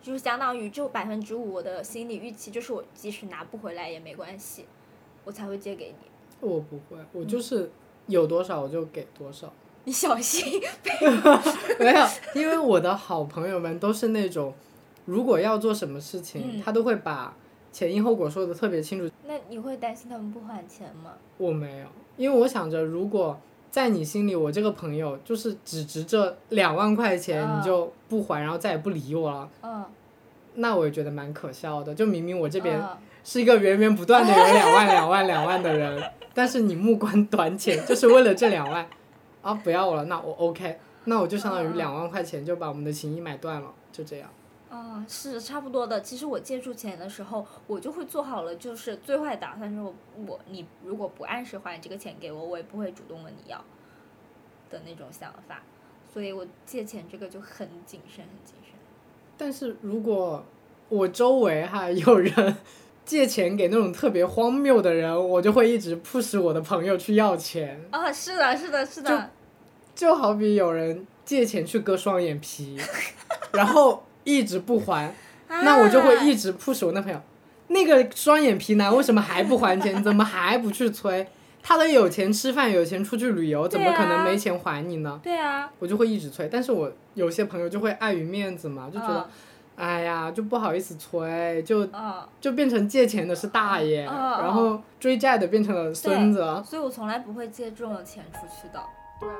[0.00, 4.66] 就是相当于就百分之五，我的心理预期就是我即使拿不回来也没关系，
[5.24, 6.06] 我才会借给你。
[6.46, 7.70] 我不会，我就是
[8.06, 9.50] 有多少我就给多少。
[9.84, 10.62] 你小心，
[11.80, 14.52] 没有，因为我的好朋友们都是那种，
[15.06, 17.34] 如果要做什么事情，嗯他都会把
[17.72, 19.14] 前因后果说的特别清楚。
[19.26, 21.14] 那你会担心他们不还钱吗？
[21.38, 21.86] 我没有，
[22.18, 23.40] 因为我想着，如果
[23.74, 29.84] 在你心里，我这个朋友就是只值这两万块钱，嗯你就不还，然后再也不理我了，嗯，
[30.54, 31.92] 那我也觉得蛮可笑的。
[31.92, 36.00] 就明明我这边嗯是一个源源不断的有两万、两万、两万的人，
[36.32, 38.86] 但是你目光短浅，就是为了这两万，
[39.42, 44.28] 啊，不要我了，那我 OK，那我就相当于嗯两万块钱就把我们的情谊买断了，就这样。
[44.74, 46.00] 啊，是差不多的。
[46.00, 49.92] 其实我借出钱的时候，我就会做好了，就是最坏打算，就是
[50.26, 53.64] 我你如果不按时还这个钱给我，我也不会主动问你要
[54.70, 55.62] 的那种想法。
[56.12, 58.74] 所以我借钱这个就很谨慎，很谨慎。
[59.36, 60.44] 但是如果
[60.88, 62.56] 我周围哈有人
[63.04, 67.80] 借钱给那种特别荒谬的人，我就会一直 push 我的朋友去要钱。
[67.90, 69.30] 啊，是的，是的，是的。
[69.94, 72.78] 就好比有人借钱去割双眼皮，
[73.52, 75.14] 然后一直不还，
[75.48, 77.20] 那我就会一直 push 我那朋友，
[77.68, 79.96] 那个双眼皮男为什么还不还钱？
[79.96, 81.26] 你怎么还不去催？
[81.62, 85.18] 他都有钱吃饭，有钱出去旅游，怎么可能没钱还你呢？
[85.22, 89.26] 对啊，我就会一直催，但是我有些朋友就会碍于面子嘛，就觉得，
[89.76, 96.40] 哎呀，就不好意思催，就嗯，就变成借钱的是大爷，然后追债的变成了孙子。
[96.66, 98.80] 所以我从来不会借这种钱出去的。
[99.18, 99.36] 对啊。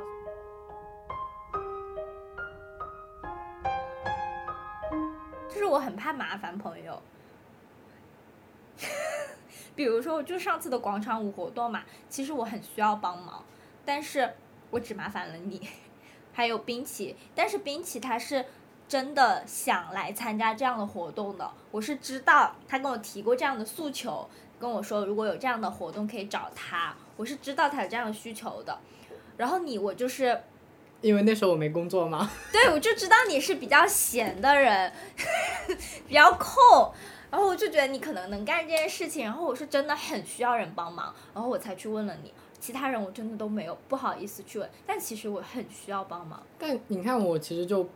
[5.65, 7.01] 是我很怕麻烦朋友。
[9.75, 13.43] 比如说，我就上次的广场舞活动嘛，其实我很需要帮忙，
[13.85, 14.35] 但是
[14.71, 15.69] 我只麻烦了你，
[16.33, 18.45] 还有冰淇，但是冰淇他是
[18.87, 24.29] 真的想来参加这样的活动的，我是知道他跟我提过这样的诉求，
[24.61, 28.79] 跟我说如果有这样的活动可以找他，我是知道他有这样的需求的。
[29.37, 30.41] 然后你，我就是
[31.05, 34.91] 因为那时候我没工作嘛， 对，我就知道你是比较闲的人，
[36.09, 36.91] 比较空，
[37.31, 46.43] 然后我就觉得你可能能干这件事情，然后我是真的很需要人帮忙，然后我才去问了你，其他人我真的都没有不好意思去问，但其实我很需要帮忙。
[46.59, 47.87] 但你看我其实就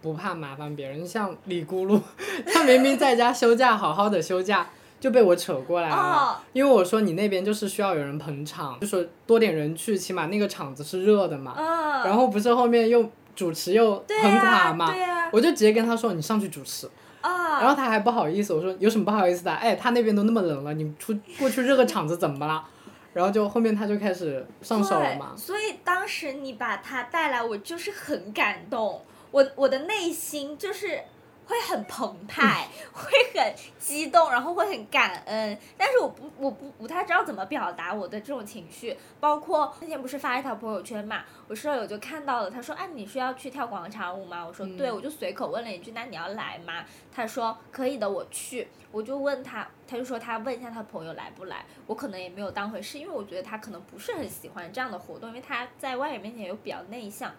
[0.00, 2.00] 不怕麻烦别人，像李咕噜，
[2.50, 4.70] 他明明在家休假，好好的休假。
[4.98, 11.54] 就被我扯过来了，哦因为我说你那边就是需要有人捧场，就说多点人去，起码那个场子是热的嘛。
[11.56, 14.94] 嗯，然后不是后面又主持又很垮嘛，
[15.30, 16.88] 我就直接跟他说你上去主持，
[17.20, 19.52] 啊，然后他还不好意思，我说有什么不好意思的？
[19.52, 22.64] 哎，他那边都那么冷了，你出过去热个场子怎么了？
[23.12, 25.32] 然后就后面他就开始上手了嘛，。
[25.36, 31.00] 所以当时你把他带来，我就是很感动，我我的内心就是
[31.46, 44.44] 会很澎湃， 会很激动，然后会很感恩，但是我不我不不太知道怎么表达我的这种情绪，包括那天不是发一条朋友圈嘛，我舍友就看到了，他说啊你是要去跳广场舞吗？
[44.44, 46.84] 我说对，嗯我就随口问了一句，那你要来吗？
[47.14, 48.68] 他说可以的，我去。
[48.92, 57.30] 我就问他，他就说他问一下他朋友来不来，我可能也没有当回事，因为我觉得他可能不是很喜欢这样的活动，因为他在外人面前又比较内向。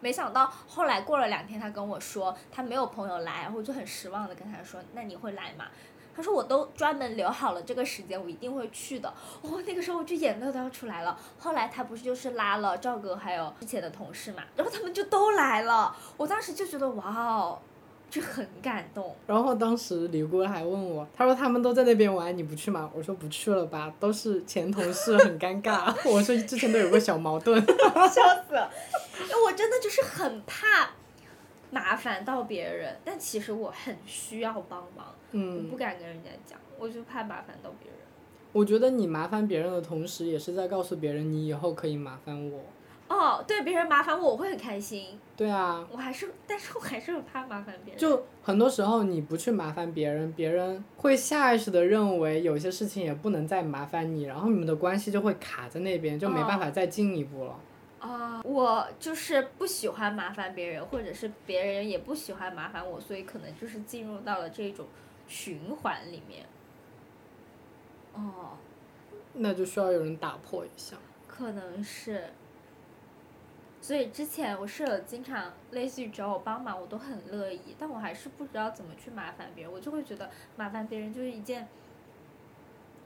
[0.00, 5.66] 没想到后来过了两天，他跟我说他没有朋友来，然后我就很失望的跟他说：“那你会来吗？”
[6.14, 9.08] 他说：“我都专门留好了这个时间，我一定会去的。”
[9.40, 11.16] 哦，那个时候我就眼泪都要出来了。
[11.38, 15.94] 后来他不是就是拉了赵哥还有之前的同事嘛，然后他们就都来了。
[16.16, 17.58] 我当时就觉得哇哦，
[18.10, 19.14] 就很感动。
[19.26, 22.90] 然后当时李姑还问我，他说他们都在那边玩，你不去吗？
[22.94, 25.94] 我说不去了吧，都是前同事，很尴尬。
[26.08, 27.60] 我说之前都有个小矛盾。
[27.60, 28.70] 笑死了，
[29.46, 30.90] 我真的就是很怕
[31.70, 37.98] 麻烦到别人，但其实我很需要帮忙，嗯我嗯不，敢跟人家讲，我就怕麻烦到别人。
[38.52, 42.60] 我觉得你麻烦别人的同时，也是在告诉别人你以后可以麻烦我。
[43.08, 45.18] 哦，对，别人麻烦我，我会很开心。
[45.34, 47.98] 对啊，我还是，但是我还是很怕麻烦别人。
[47.98, 57.58] 就很多时候你不去麻烦别人，别人会下意识的认为有些事情也不能再麻烦你，然后你们的关系就会卡在那边，就没办法再进一步了。
[58.00, 64.86] 啊、我就是不喜欢麻烦别人，或者是别人也不喜欢麻烦我，所以可能就是进入到了这种
[65.26, 66.44] 循环里面。
[68.12, 68.58] 哦，
[69.32, 70.96] 那就需要有人打破一下。
[71.26, 72.24] 可能是。
[73.88, 81.66] 所以之前我舍友经常类似于找我帮忙，我都很乐意，但我还是不知道怎么去麻烦别人，我就会觉得麻烦别人就是一件，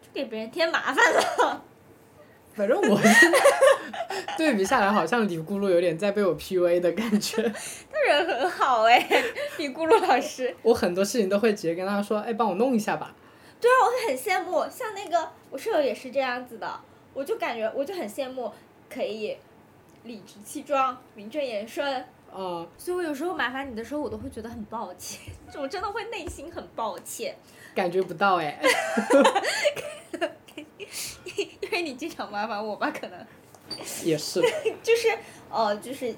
[0.01, 1.62] 就给别人添麻烦了。
[2.55, 7.41] 反正我现 在对比下来，好像李咕噜有点在被我 PUA 的感觉。
[7.93, 9.09] 他人很好哎，
[9.59, 10.53] 李咕噜老师。
[10.62, 13.14] 我很多事情都会直接跟他说：“哎，帮我弄一下吧。
[13.61, 16.80] 对啊，我会很羡慕，像那个我舍友也是这样子的，
[17.14, 18.53] 我就感觉我就很羡慕
[18.91, 19.39] 可以
[20.05, 25.20] 理直气壮、名正言顺。”啊、所以我有时候麻烦你的时候，我都会觉得很抱歉，
[25.61, 27.36] 我真的会内心很抱歉，
[27.74, 28.59] 感觉不到哎。
[31.36, 33.26] 因为你经常麻烦我吧，可能
[34.05, 34.40] 也是，
[34.82, 35.09] 就是
[35.50, 36.14] 呃，就是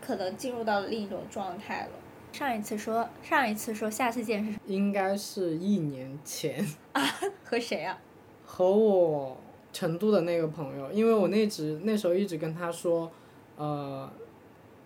[0.00, 1.90] 可能进入到了另一种状态了。
[2.32, 7.02] 上一次说，上一次说下次见是应该是一年前啊
[7.44, 7.98] 和谁啊？
[8.44, 9.36] 和我
[9.76, 13.10] 成都的那个朋友，因为我那直那时候一直跟他说，
[13.58, 14.08] 呃，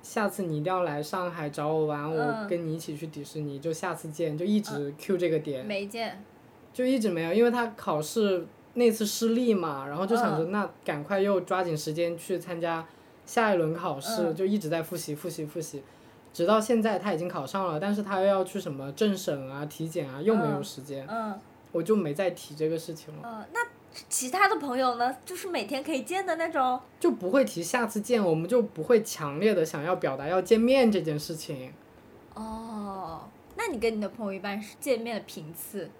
[0.02, 2.48] 下次你一定要来上海找我玩，我嗯。
[2.48, 5.64] 跟你一起去迪士尼，就下次见，就一直 Q 这个点。
[5.64, 6.24] 没见。
[6.72, 10.50] 就一直没有，因为他考试那次失利嘛，然后就想着嗯。
[10.50, 12.84] 那赶快又抓紧时间去参加
[13.24, 14.34] 下一轮考试，嗯。
[14.34, 15.84] 就一直在复习复习复习，
[16.32, 21.38] 直到现在他已经考上了，但是他又要去什么政审啊、体检啊，又没有嗯时间，嗯。
[21.72, 23.60] 我就没再提这个事情了，呃，那
[24.08, 25.16] 其他的朋友呢？
[25.24, 26.80] 就是每天可以见的那种。
[26.98, 31.72] 就不会提下次见，我们就不会强烈的想要表达要见面这件事情。
[32.34, 35.90] 哦，那你跟你的朋友一般是见面的频次？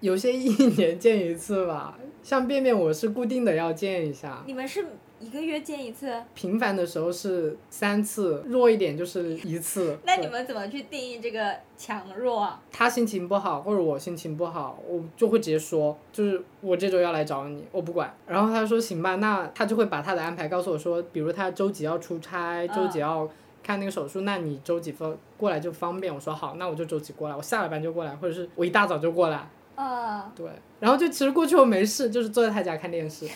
[0.00, 4.86] 有些一年见一次吧，像便便我是固定的要见一下，你们是
[5.20, 6.12] 一个月见一次？
[6.34, 9.98] 频繁的时候是三次，弱一点就是一次。
[10.04, 12.62] 那你们怎么去定义这个强弱啊？
[12.70, 18.14] 他心情不好或者我心情不好，我就会直接说，就是我这周要来找你，我不管。
[18.26, 23.28] 然后他说行吧，那他就会把他的安排告诉我说，比如他周几要出差，周几要
[23.62, 26.14] 看那个手术，那你周几分过来就方便。
[26.14, 29.48] 我说好，那我就周几过来，我下了班就过来，或者是我一大早就过来。
[29.74, 30.46] 啊，对，
[30.80, 33.26] 然后就其实过去我没事，就是坐在他家看电视。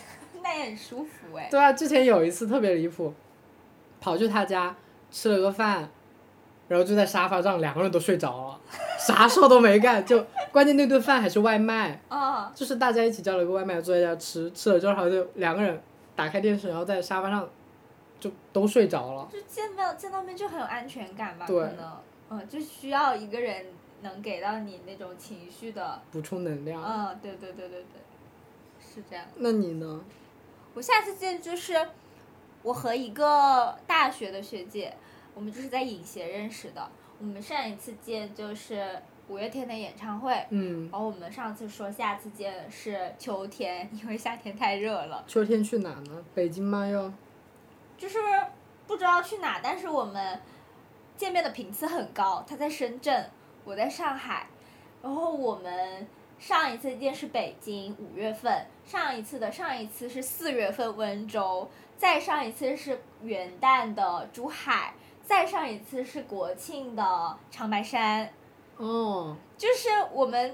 [0.42, 1.48] 那也很舒服哎。
[1.50, 3.12] 对啊，之前有一次特别离谱，
[4.00, 4.74] 跑去他家
[5.10, 5.88] 吃了个饭，
[6.68, 8.60] 然后就在沙发上两个人都睡着了，
[8.98, 15.80] 啥事儿都没干，就关键那顿饭还是外卖，啊，就是大家一起叫了个外卖坐在家吃，吃了之后好像就两个人
[16.16, 17.48] 打开电视，然后在沙发上
[18.20, 19.28] 就都睡着了。
[19.32, 21.46] 就见面见到面就很有安全感吧？
[21.46, 21.92] 对可能，
[22.30, 23.66] 嗯，就需要一个人
[24.02, 26.82] 能给到你那种情绪的，补充能量。
[26.82, 28.00] 嗯，对对对对对，
[28.80, 29.24] 是这样。
[29.36, 30.00] 那你呢？
[30.74, 31.88] 我下次见就是
[32.62, 34.94] 我和一个大学的学姐，
[35.34, 36.88] 我们就是在影协认识的。
[37.20, 46.24] 我们上一次见就是五月天的演唱会，嗯，然后我们上次说下次见是秋天， 因为夏天太热了，秋天去哪呢？
[46.34, 46.86] 北京吗？
[46.86, 47.12] 又？
[47.98, 48.18] 就是
[48.86, 50.40] 不知道去哪，但是我们
[51.16, 52.44] 见面的频次很高。
[52.48, 53.30] 他在深圳，
[53.64, 54.48] 我在上海，
[55.02, 56.06] 然后我们
[56.42, 64.92] 上一次见是北京五月份，上一次的上一次是四月份温州，再上一次是元旦的珠海，
[65.24, 68.28] 再上一次是国庆的长白山，
[68.76, 70.52] 哦，就是我们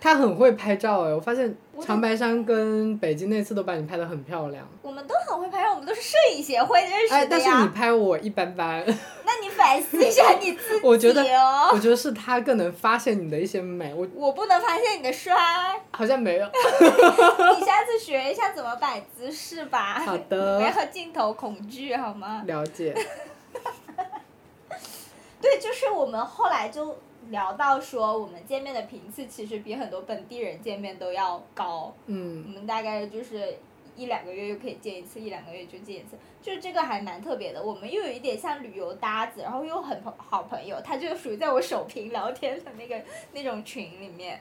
[0.00, 4.66] 他很会拍照哎，我发现长白山跟北京那次都把你拍的很漂亮。
[4.82, 7.44] 我们都很会拍照，我们都是摄影协会认识哎，的呀。
[7.44, 10.80] 但是你拍我一般般，那你反思一下你自己、哦。
[10.88, 11.22] 我觉得
[11.72, 15.34] 我觉得是他更能发现你的一些美，我我不能发现你的帅，
[15.90, 16.46] 好像没有。
[17.58, 20.00] 你下次学一下怎么摆姿势吧。
[20.04, 22.42] 好的不要镜头恐惧好吗？
[22.46, 22.94] 了解，
[25.40, 26.96] 对，就是我们后来就
[27.30, 31.94] 聊到说，我们见面的频次其实比很多本地人见面都要高。
[32.06, 33.58] 嗯我嗯，们大概就是
[33.96, 37.62] 一两个月又可以见一次，一两个月就见一次，就是这个还蛮特别的。
[37.62, 43.02] 我们又有一点像旅游搭子，然后又很朋好朋友，他就属于在我首屏聊天的那个
[43.32, 44.40] 那种群里面。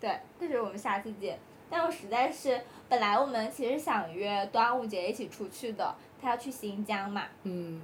[0.00, 1.38] 对，但是我们下次见。
[1.68, 7.24] 但我实在是，本来我们其实想约端午节一起出去的，他要去新疆嘛。
[7.44, 7.82] 嗯。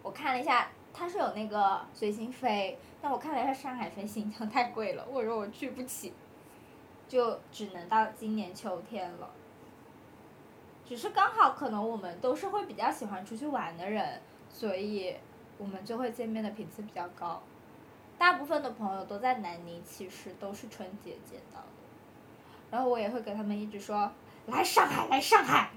[0.00, 6.12] 我看了一下，他是有那个随心飞，但我看了一下上海飞新疆太贵了，我说我去不起，
[7.08, 9.30] 就只能到今年秋天了。
[10.84, 14.20] 只是刚好可能我们都是会比较喜欢出去玩的人，
[14.50, 15.14] 所以
[15.56, 17.40] 我们就会见面的频次比较高。
[18.18, 21.66] 大部分的朋友都在南宁，其实都是春节见到的。
[22.72, 24.10] 然后我也会跟他们一直说，
[24.46, 25.70] 来上海，来上海，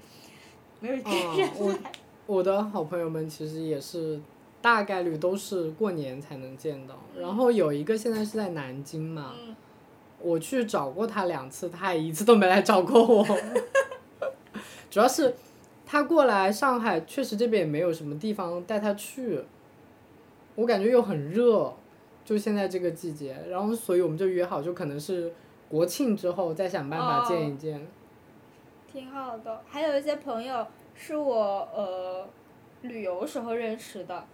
[0.80, 1.78] 没有见哦，
[2.26, 4.20] 我我的好朋友们其实也是，
[4.62, 6.94] 大概率都是过年才能见到。
[7.18, 9.54] 然后有一个现在是在南京嘛，嗯，
[10.20, 13.26] 我去找过他两次，他也一次都没来找过我。
[14.88, 15.34] 主要是
[15.84, 19.42] 他过来上海，确实这边也没有什么地方带他去，
[20.54, 21.74] 我感觉又很热，
[22.24, 25.32] 就现在这个季节，然后所以我们就约好，就可能是
[25.68, 27.86] 国庆之后再想办法见一见。
[28.92, 29.62] 挺好的。
[29.66, 32.28] 还有一些朋友是我呃
[32.82, 34.26] 旅游时候认识的，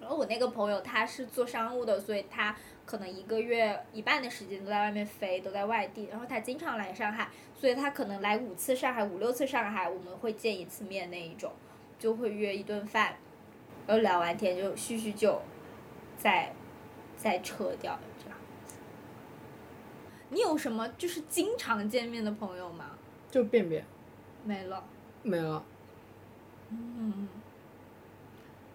[0.00, 2.54] 然后我那个朋友他是做商务的，所以他
[2.86, 11.52] 可能一个月一半的时间都在外面飞，都在外地，然后他经常来上海，所以他可能来五次上海，五六次上海，我们会见一次面那一种，
[11.98, 13.16] 就会约一顿饭，
[13.86, 15.40] 然后聊完天就叙叙旧，
[16.16, 16.52] 再
[17.16, 18.38] 再撤掉这样。
[20.30, 22.90] 你有什么就是经常见面的朋友吗？
[23.30, 23.84] 就便便
[24.44, 24.84] 没了。
[25.22, 25.64] 没了，
[26.70, 27.28] 嗯。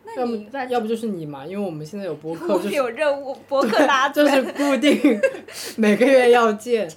[0.05, 4.31] 那要你不要不就是你嘛，因为我们现在有播客， 就是有任务，博客拉 就嘴。
[4.31, 5.21] 是固定
[5.77, 6.89] 每个月要见。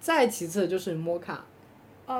[0.00, 1.44] 再其次就是摩卡，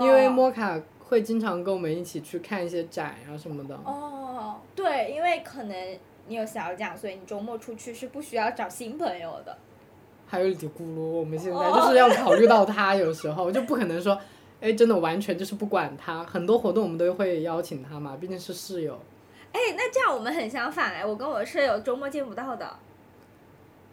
[0.01, 3.75] 因为哦摩卡会经常跟我们一起去看一些展啊什么的。
[3.85, 9.55] 哦，对，因为可能你有小奖，所以你周末出去是不需要找新朋友的。
[10.27, 14.19] 还有李咕噜，我们现在哦就是要考虑到他，有时候就不可能说，
[14.61, 16.25] 哎，真的完全就是不管他。
[16.25, 18.99] 很多活动我们都会邀请他嘛，毕竟是室友。
[19.53, 22.77] 哎，那这样我们很相反哎，我跟我舍友周末见不到的。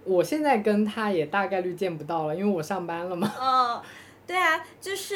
[0.04, 3.32] 我现在跟他也大概率见不到了，因为我上班了嘛。
[3.40, 3.82] 嗯，
[4.26, 5.16] 对啊，就是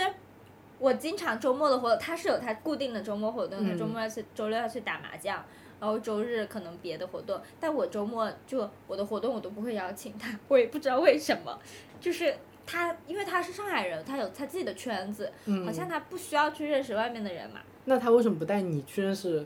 [0.78, 5.44] 我经常周末的活动，他是有他固定的周末活动，他嗯周末要去，周六要去打麻将，
[5.80, 11.58] 然后周日可能别的活动，但我周末就我的活动我都不会邀请他，我也不知道为什么，
[12.00, 12.36] 就是
[12.66, 15.72] 他因为他是上海人，他有他自己的圈子，嗯好。
[15.72, 17.60] 像他不需要去认识外面的人嘛。
[17.86, 19.46] 那他为什么不带你去认识？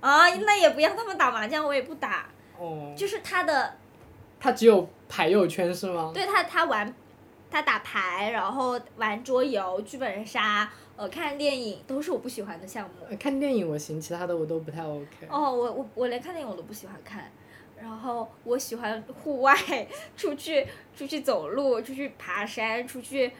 [0.00, 2.26] 啊，那也不要他们打麻将，我也不打，
[2.58, 2.92] 哦。
[2.96, 3.74] 就是他的
[4.40, 6.10] 他只有牌友圈是吗？
[6.14, 6.92] 对他，他玩，
[7.50, 12.94] 他打牌，然后玩桌游、剧本杀，呃，看电影都是我不喜欢的项目。
[13.08, 15.06] 呃看电影我行，其他的我都不太 OK。
[15.28, 17.30] 哦，我我我连看电影我都不喜欢看，
[17.80, 19.56] 然后我喜欢户外，
[20.16, 23.32] 出去出去走路，出去爬山，出去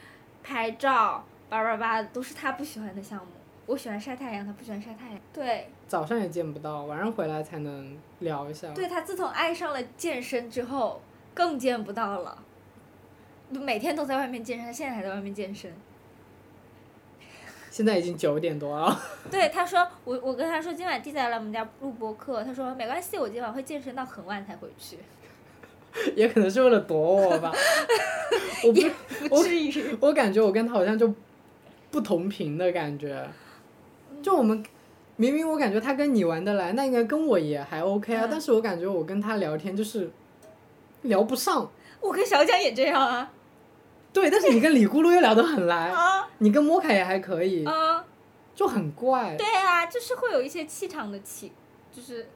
[0.43, 3.33] 拍照，叭叭叭，都是他不喜欢的项目。
[3.67, 5.21] 我喜欢晒太阳，他不喜欢晒太阳。
[5.33, 8.73] 对，早上也见不到，晚上回来才能聊一下。
[8.73, 11.01] 对他自从爱上了健身之后，
[11.35, 12.43] 更见不到了。
[13.51, 15.73] 每天都在外面健身，他现在还在外面健身。
[17.71, 19.01] 现在已经九点多了。
[19.31, 24.99] 对，他说我我跟他说今晚弟仔来我们家录播课，他说没关系，我今晚会健身到很晚才回去，
[26.17, 27.53] 也可能是为了躲我吧。
[28.67, 28.81] 我不，
[29.29, 29.97] 不至于。
[30.01, 31.15] 我感觉我跟他好像就
[31.91, 33.27] 不同频的感觉。
[34.23, 34.63] 就我们
[35.17, 40.11] 明明我感觉他跟你玩得来，那应该跟我也还 OK 啊，嗯但是我感觉我跟他聊天就是
[41.03, 41.71] 聊不上。
[42.01, 43.31] 我跟小蒋也这样啊
[44.13, 48.05] 对，但是你跟李咕噜又聊得很来，啊你跟摩凯也还可以，啊！
[48.55, 49.37] 就很怪。
[49.37, 51.53] 对啊，就是会有一些气场的气，
[51.93, 52.29] 就是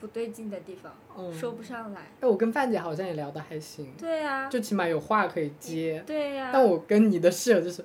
[0.00, 2.10] 不对劲的地方，嗯说不上来。
[2.20, 6.02] 哎，我跟范姐好像也聊得还行，对啊，就起码有话可以接。
[6.06, 7.84] 对呀、但我跟你的室友就是，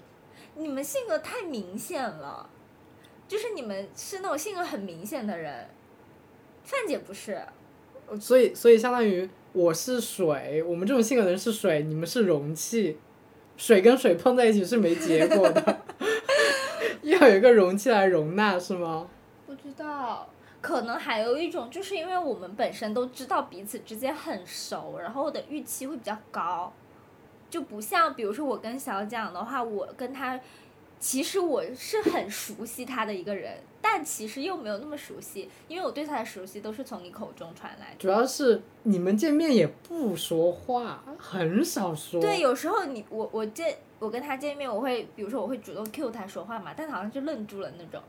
[0.56, 2.50] 你们性格太明显了，
[3.28, 5.70] 就是你们是那种性格很明显的人，
[6.64, 7.42] 范姐不是。
[8.20, 12.98] 所以所以相当于我是水，我们这种性格的人是水，你们是容器，
[13.56, 15.80] 水跟水碰在一起是没结果的，
[17.04, 19.08] 要有一个容器来容纳是吗？
[19.48, 20.28] 不知道，
[20.60, 26.74] 可能还有一种，就是因为我们本身都知道彼此之间很熟，然后我的预期会比较高，
[27.50, 30.38] 就不像比如说我跟小蒋的话，我跟他，
[31.06, 37.96] 其实我是很熟悉他的一个人，但其实又没有那么熟悉，因为我对他的熟悉都是从你口中传来的。
[38.00, 42.20] 主要是你们见面也不说话，很少说。
[42.20, 48.02] 对，有时候你我我见我我跟他见面，我会比如说我会主动 cue 他说话嘛，但他好像就愣住了那种，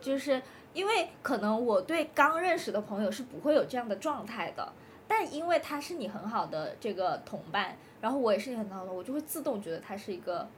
[0.00, 0.42] 就是
[0.74, 4.72] 因为可能我对刚认识的朋友是不会有这样的状态的，
[5.06, 10.48] 但因为他是你很好的这个同伴，然后我也是你很好的，我就会自动觉得他是一个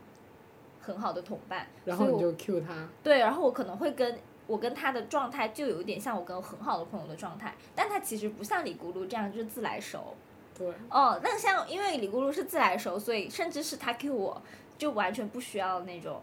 [0.89, 10.15] 很好的同伴，然后你就 Q 他，对，然后我可能会跟我跟他的状态就有一点像我跟很好的朋友的状态，但他其实不像李咕噜这样就是自来熟。
[10.57, 14.43] 对，哦，那像因为李咕噜是自来熟，所以甚至是他 Q 我，
[14.79, 16.23] 就完全不需要那种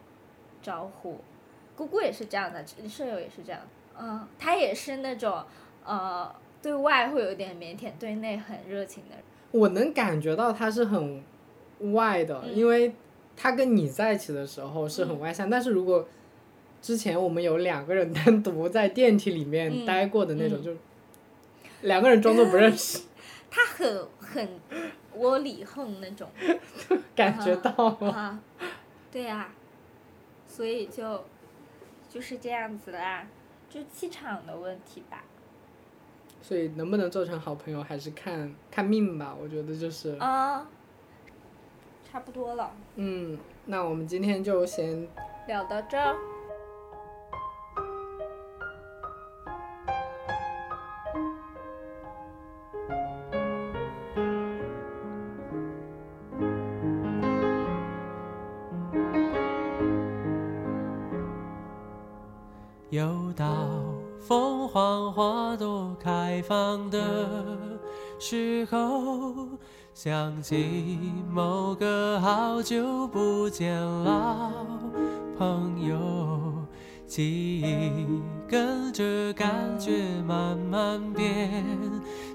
[0.62, 1.20] 招呼。
[1.78, 3.62] 姑姑也是这样的，舍友也是这样。
[3.98, 5.44] 嗯，他也是那种
[5.86, 9.24] 呃，对外会有点腼腆，对内很热情的人。
[9.52, 11.24] 我能感觉到他是很
[11.94, 12.94] 外的，嗯因为
[13.36, 16.08] 他跟你在一起的时候是很外向，但是如果
[16.82, 20.72] 之前我们有两个人 单独在电梯里面嗯待过的那种，嗯就
[21.82, 23.02] 两个人装作不认识，
[23.52, 24.48] 他很很
[25.16, 26.30] 窝里横那种。
[27.16, 28.12] 感觉到了。
[28.12, 28.40] 啊，
[29.12, 29.50] 对呀、
[30.48, 31.24] 所以就
[32.10, 33.26] 就是这样子啦，
[33.70, 35.24] 就气场的问题吧。
[36.42, 39.36] 所以能不能做成好朋友，还是看看命吧。
[39.40, 40.68] 我觉得就是，啊，
[42.16, 45.06] 差不多了，嗯，那我们今天就先
[45.50, 46.16] 聊到这儿。
[62.92, 63.46] 又到
[64.26, 67.28] 凤凰花朵开放的
[68.18, 69.50] 时候，
[69.96, 71.00] 想起
[71.32, 74.52] 某个好久不见老
[75.38, 75.98] 朋友，
[77.08, 81.64] 记忆跟着感觉慢慢变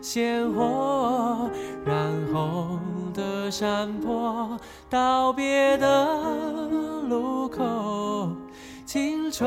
[0.01, 1.51] 鲜活，
[1.85, 2.81] 染红
[3.13, 4.59] 的山坡，
[4.89, 6.19] 道别的
[7.11, 8.31] 路口。
[8.87, 9.47] 青春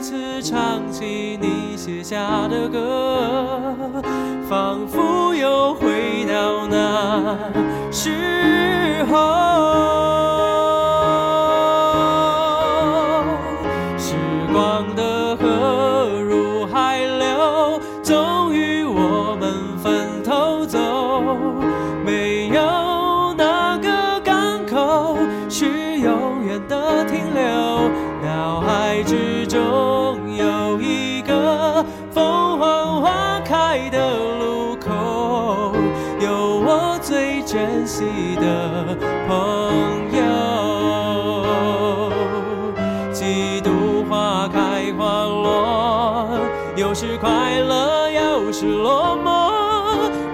[0.00, 4.02] 再次唱起你写下的歌，
[4.48, 7.36] 仿佛又回到那
[7.92, 10.09] 时候。
[38.00, 38.96] 惜的
[39.28, 39.36] 朋
[40.16, 40.22] 友。
[43.12, 46.30] 几度花开花落，
[46.76, 49.50] 有时快乐，有时落寞，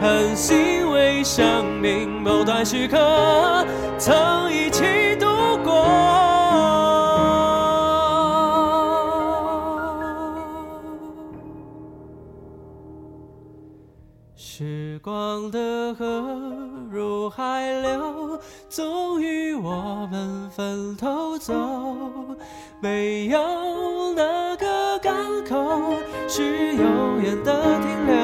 [0.01, 3.67] 很欣慰生命某段时刻
[3.99, 4.14] 曾
[4.53, 4.66] 一
[20.57, 21.53] 分头走。
[22.81, 25.93] 没有哪个港口
[26.27, 28.17] 是永远的停留，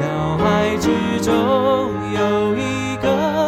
[0.00, 0.88] 脑海之
[1.20, 1.32] 中
[2.14, 3.47] 有一个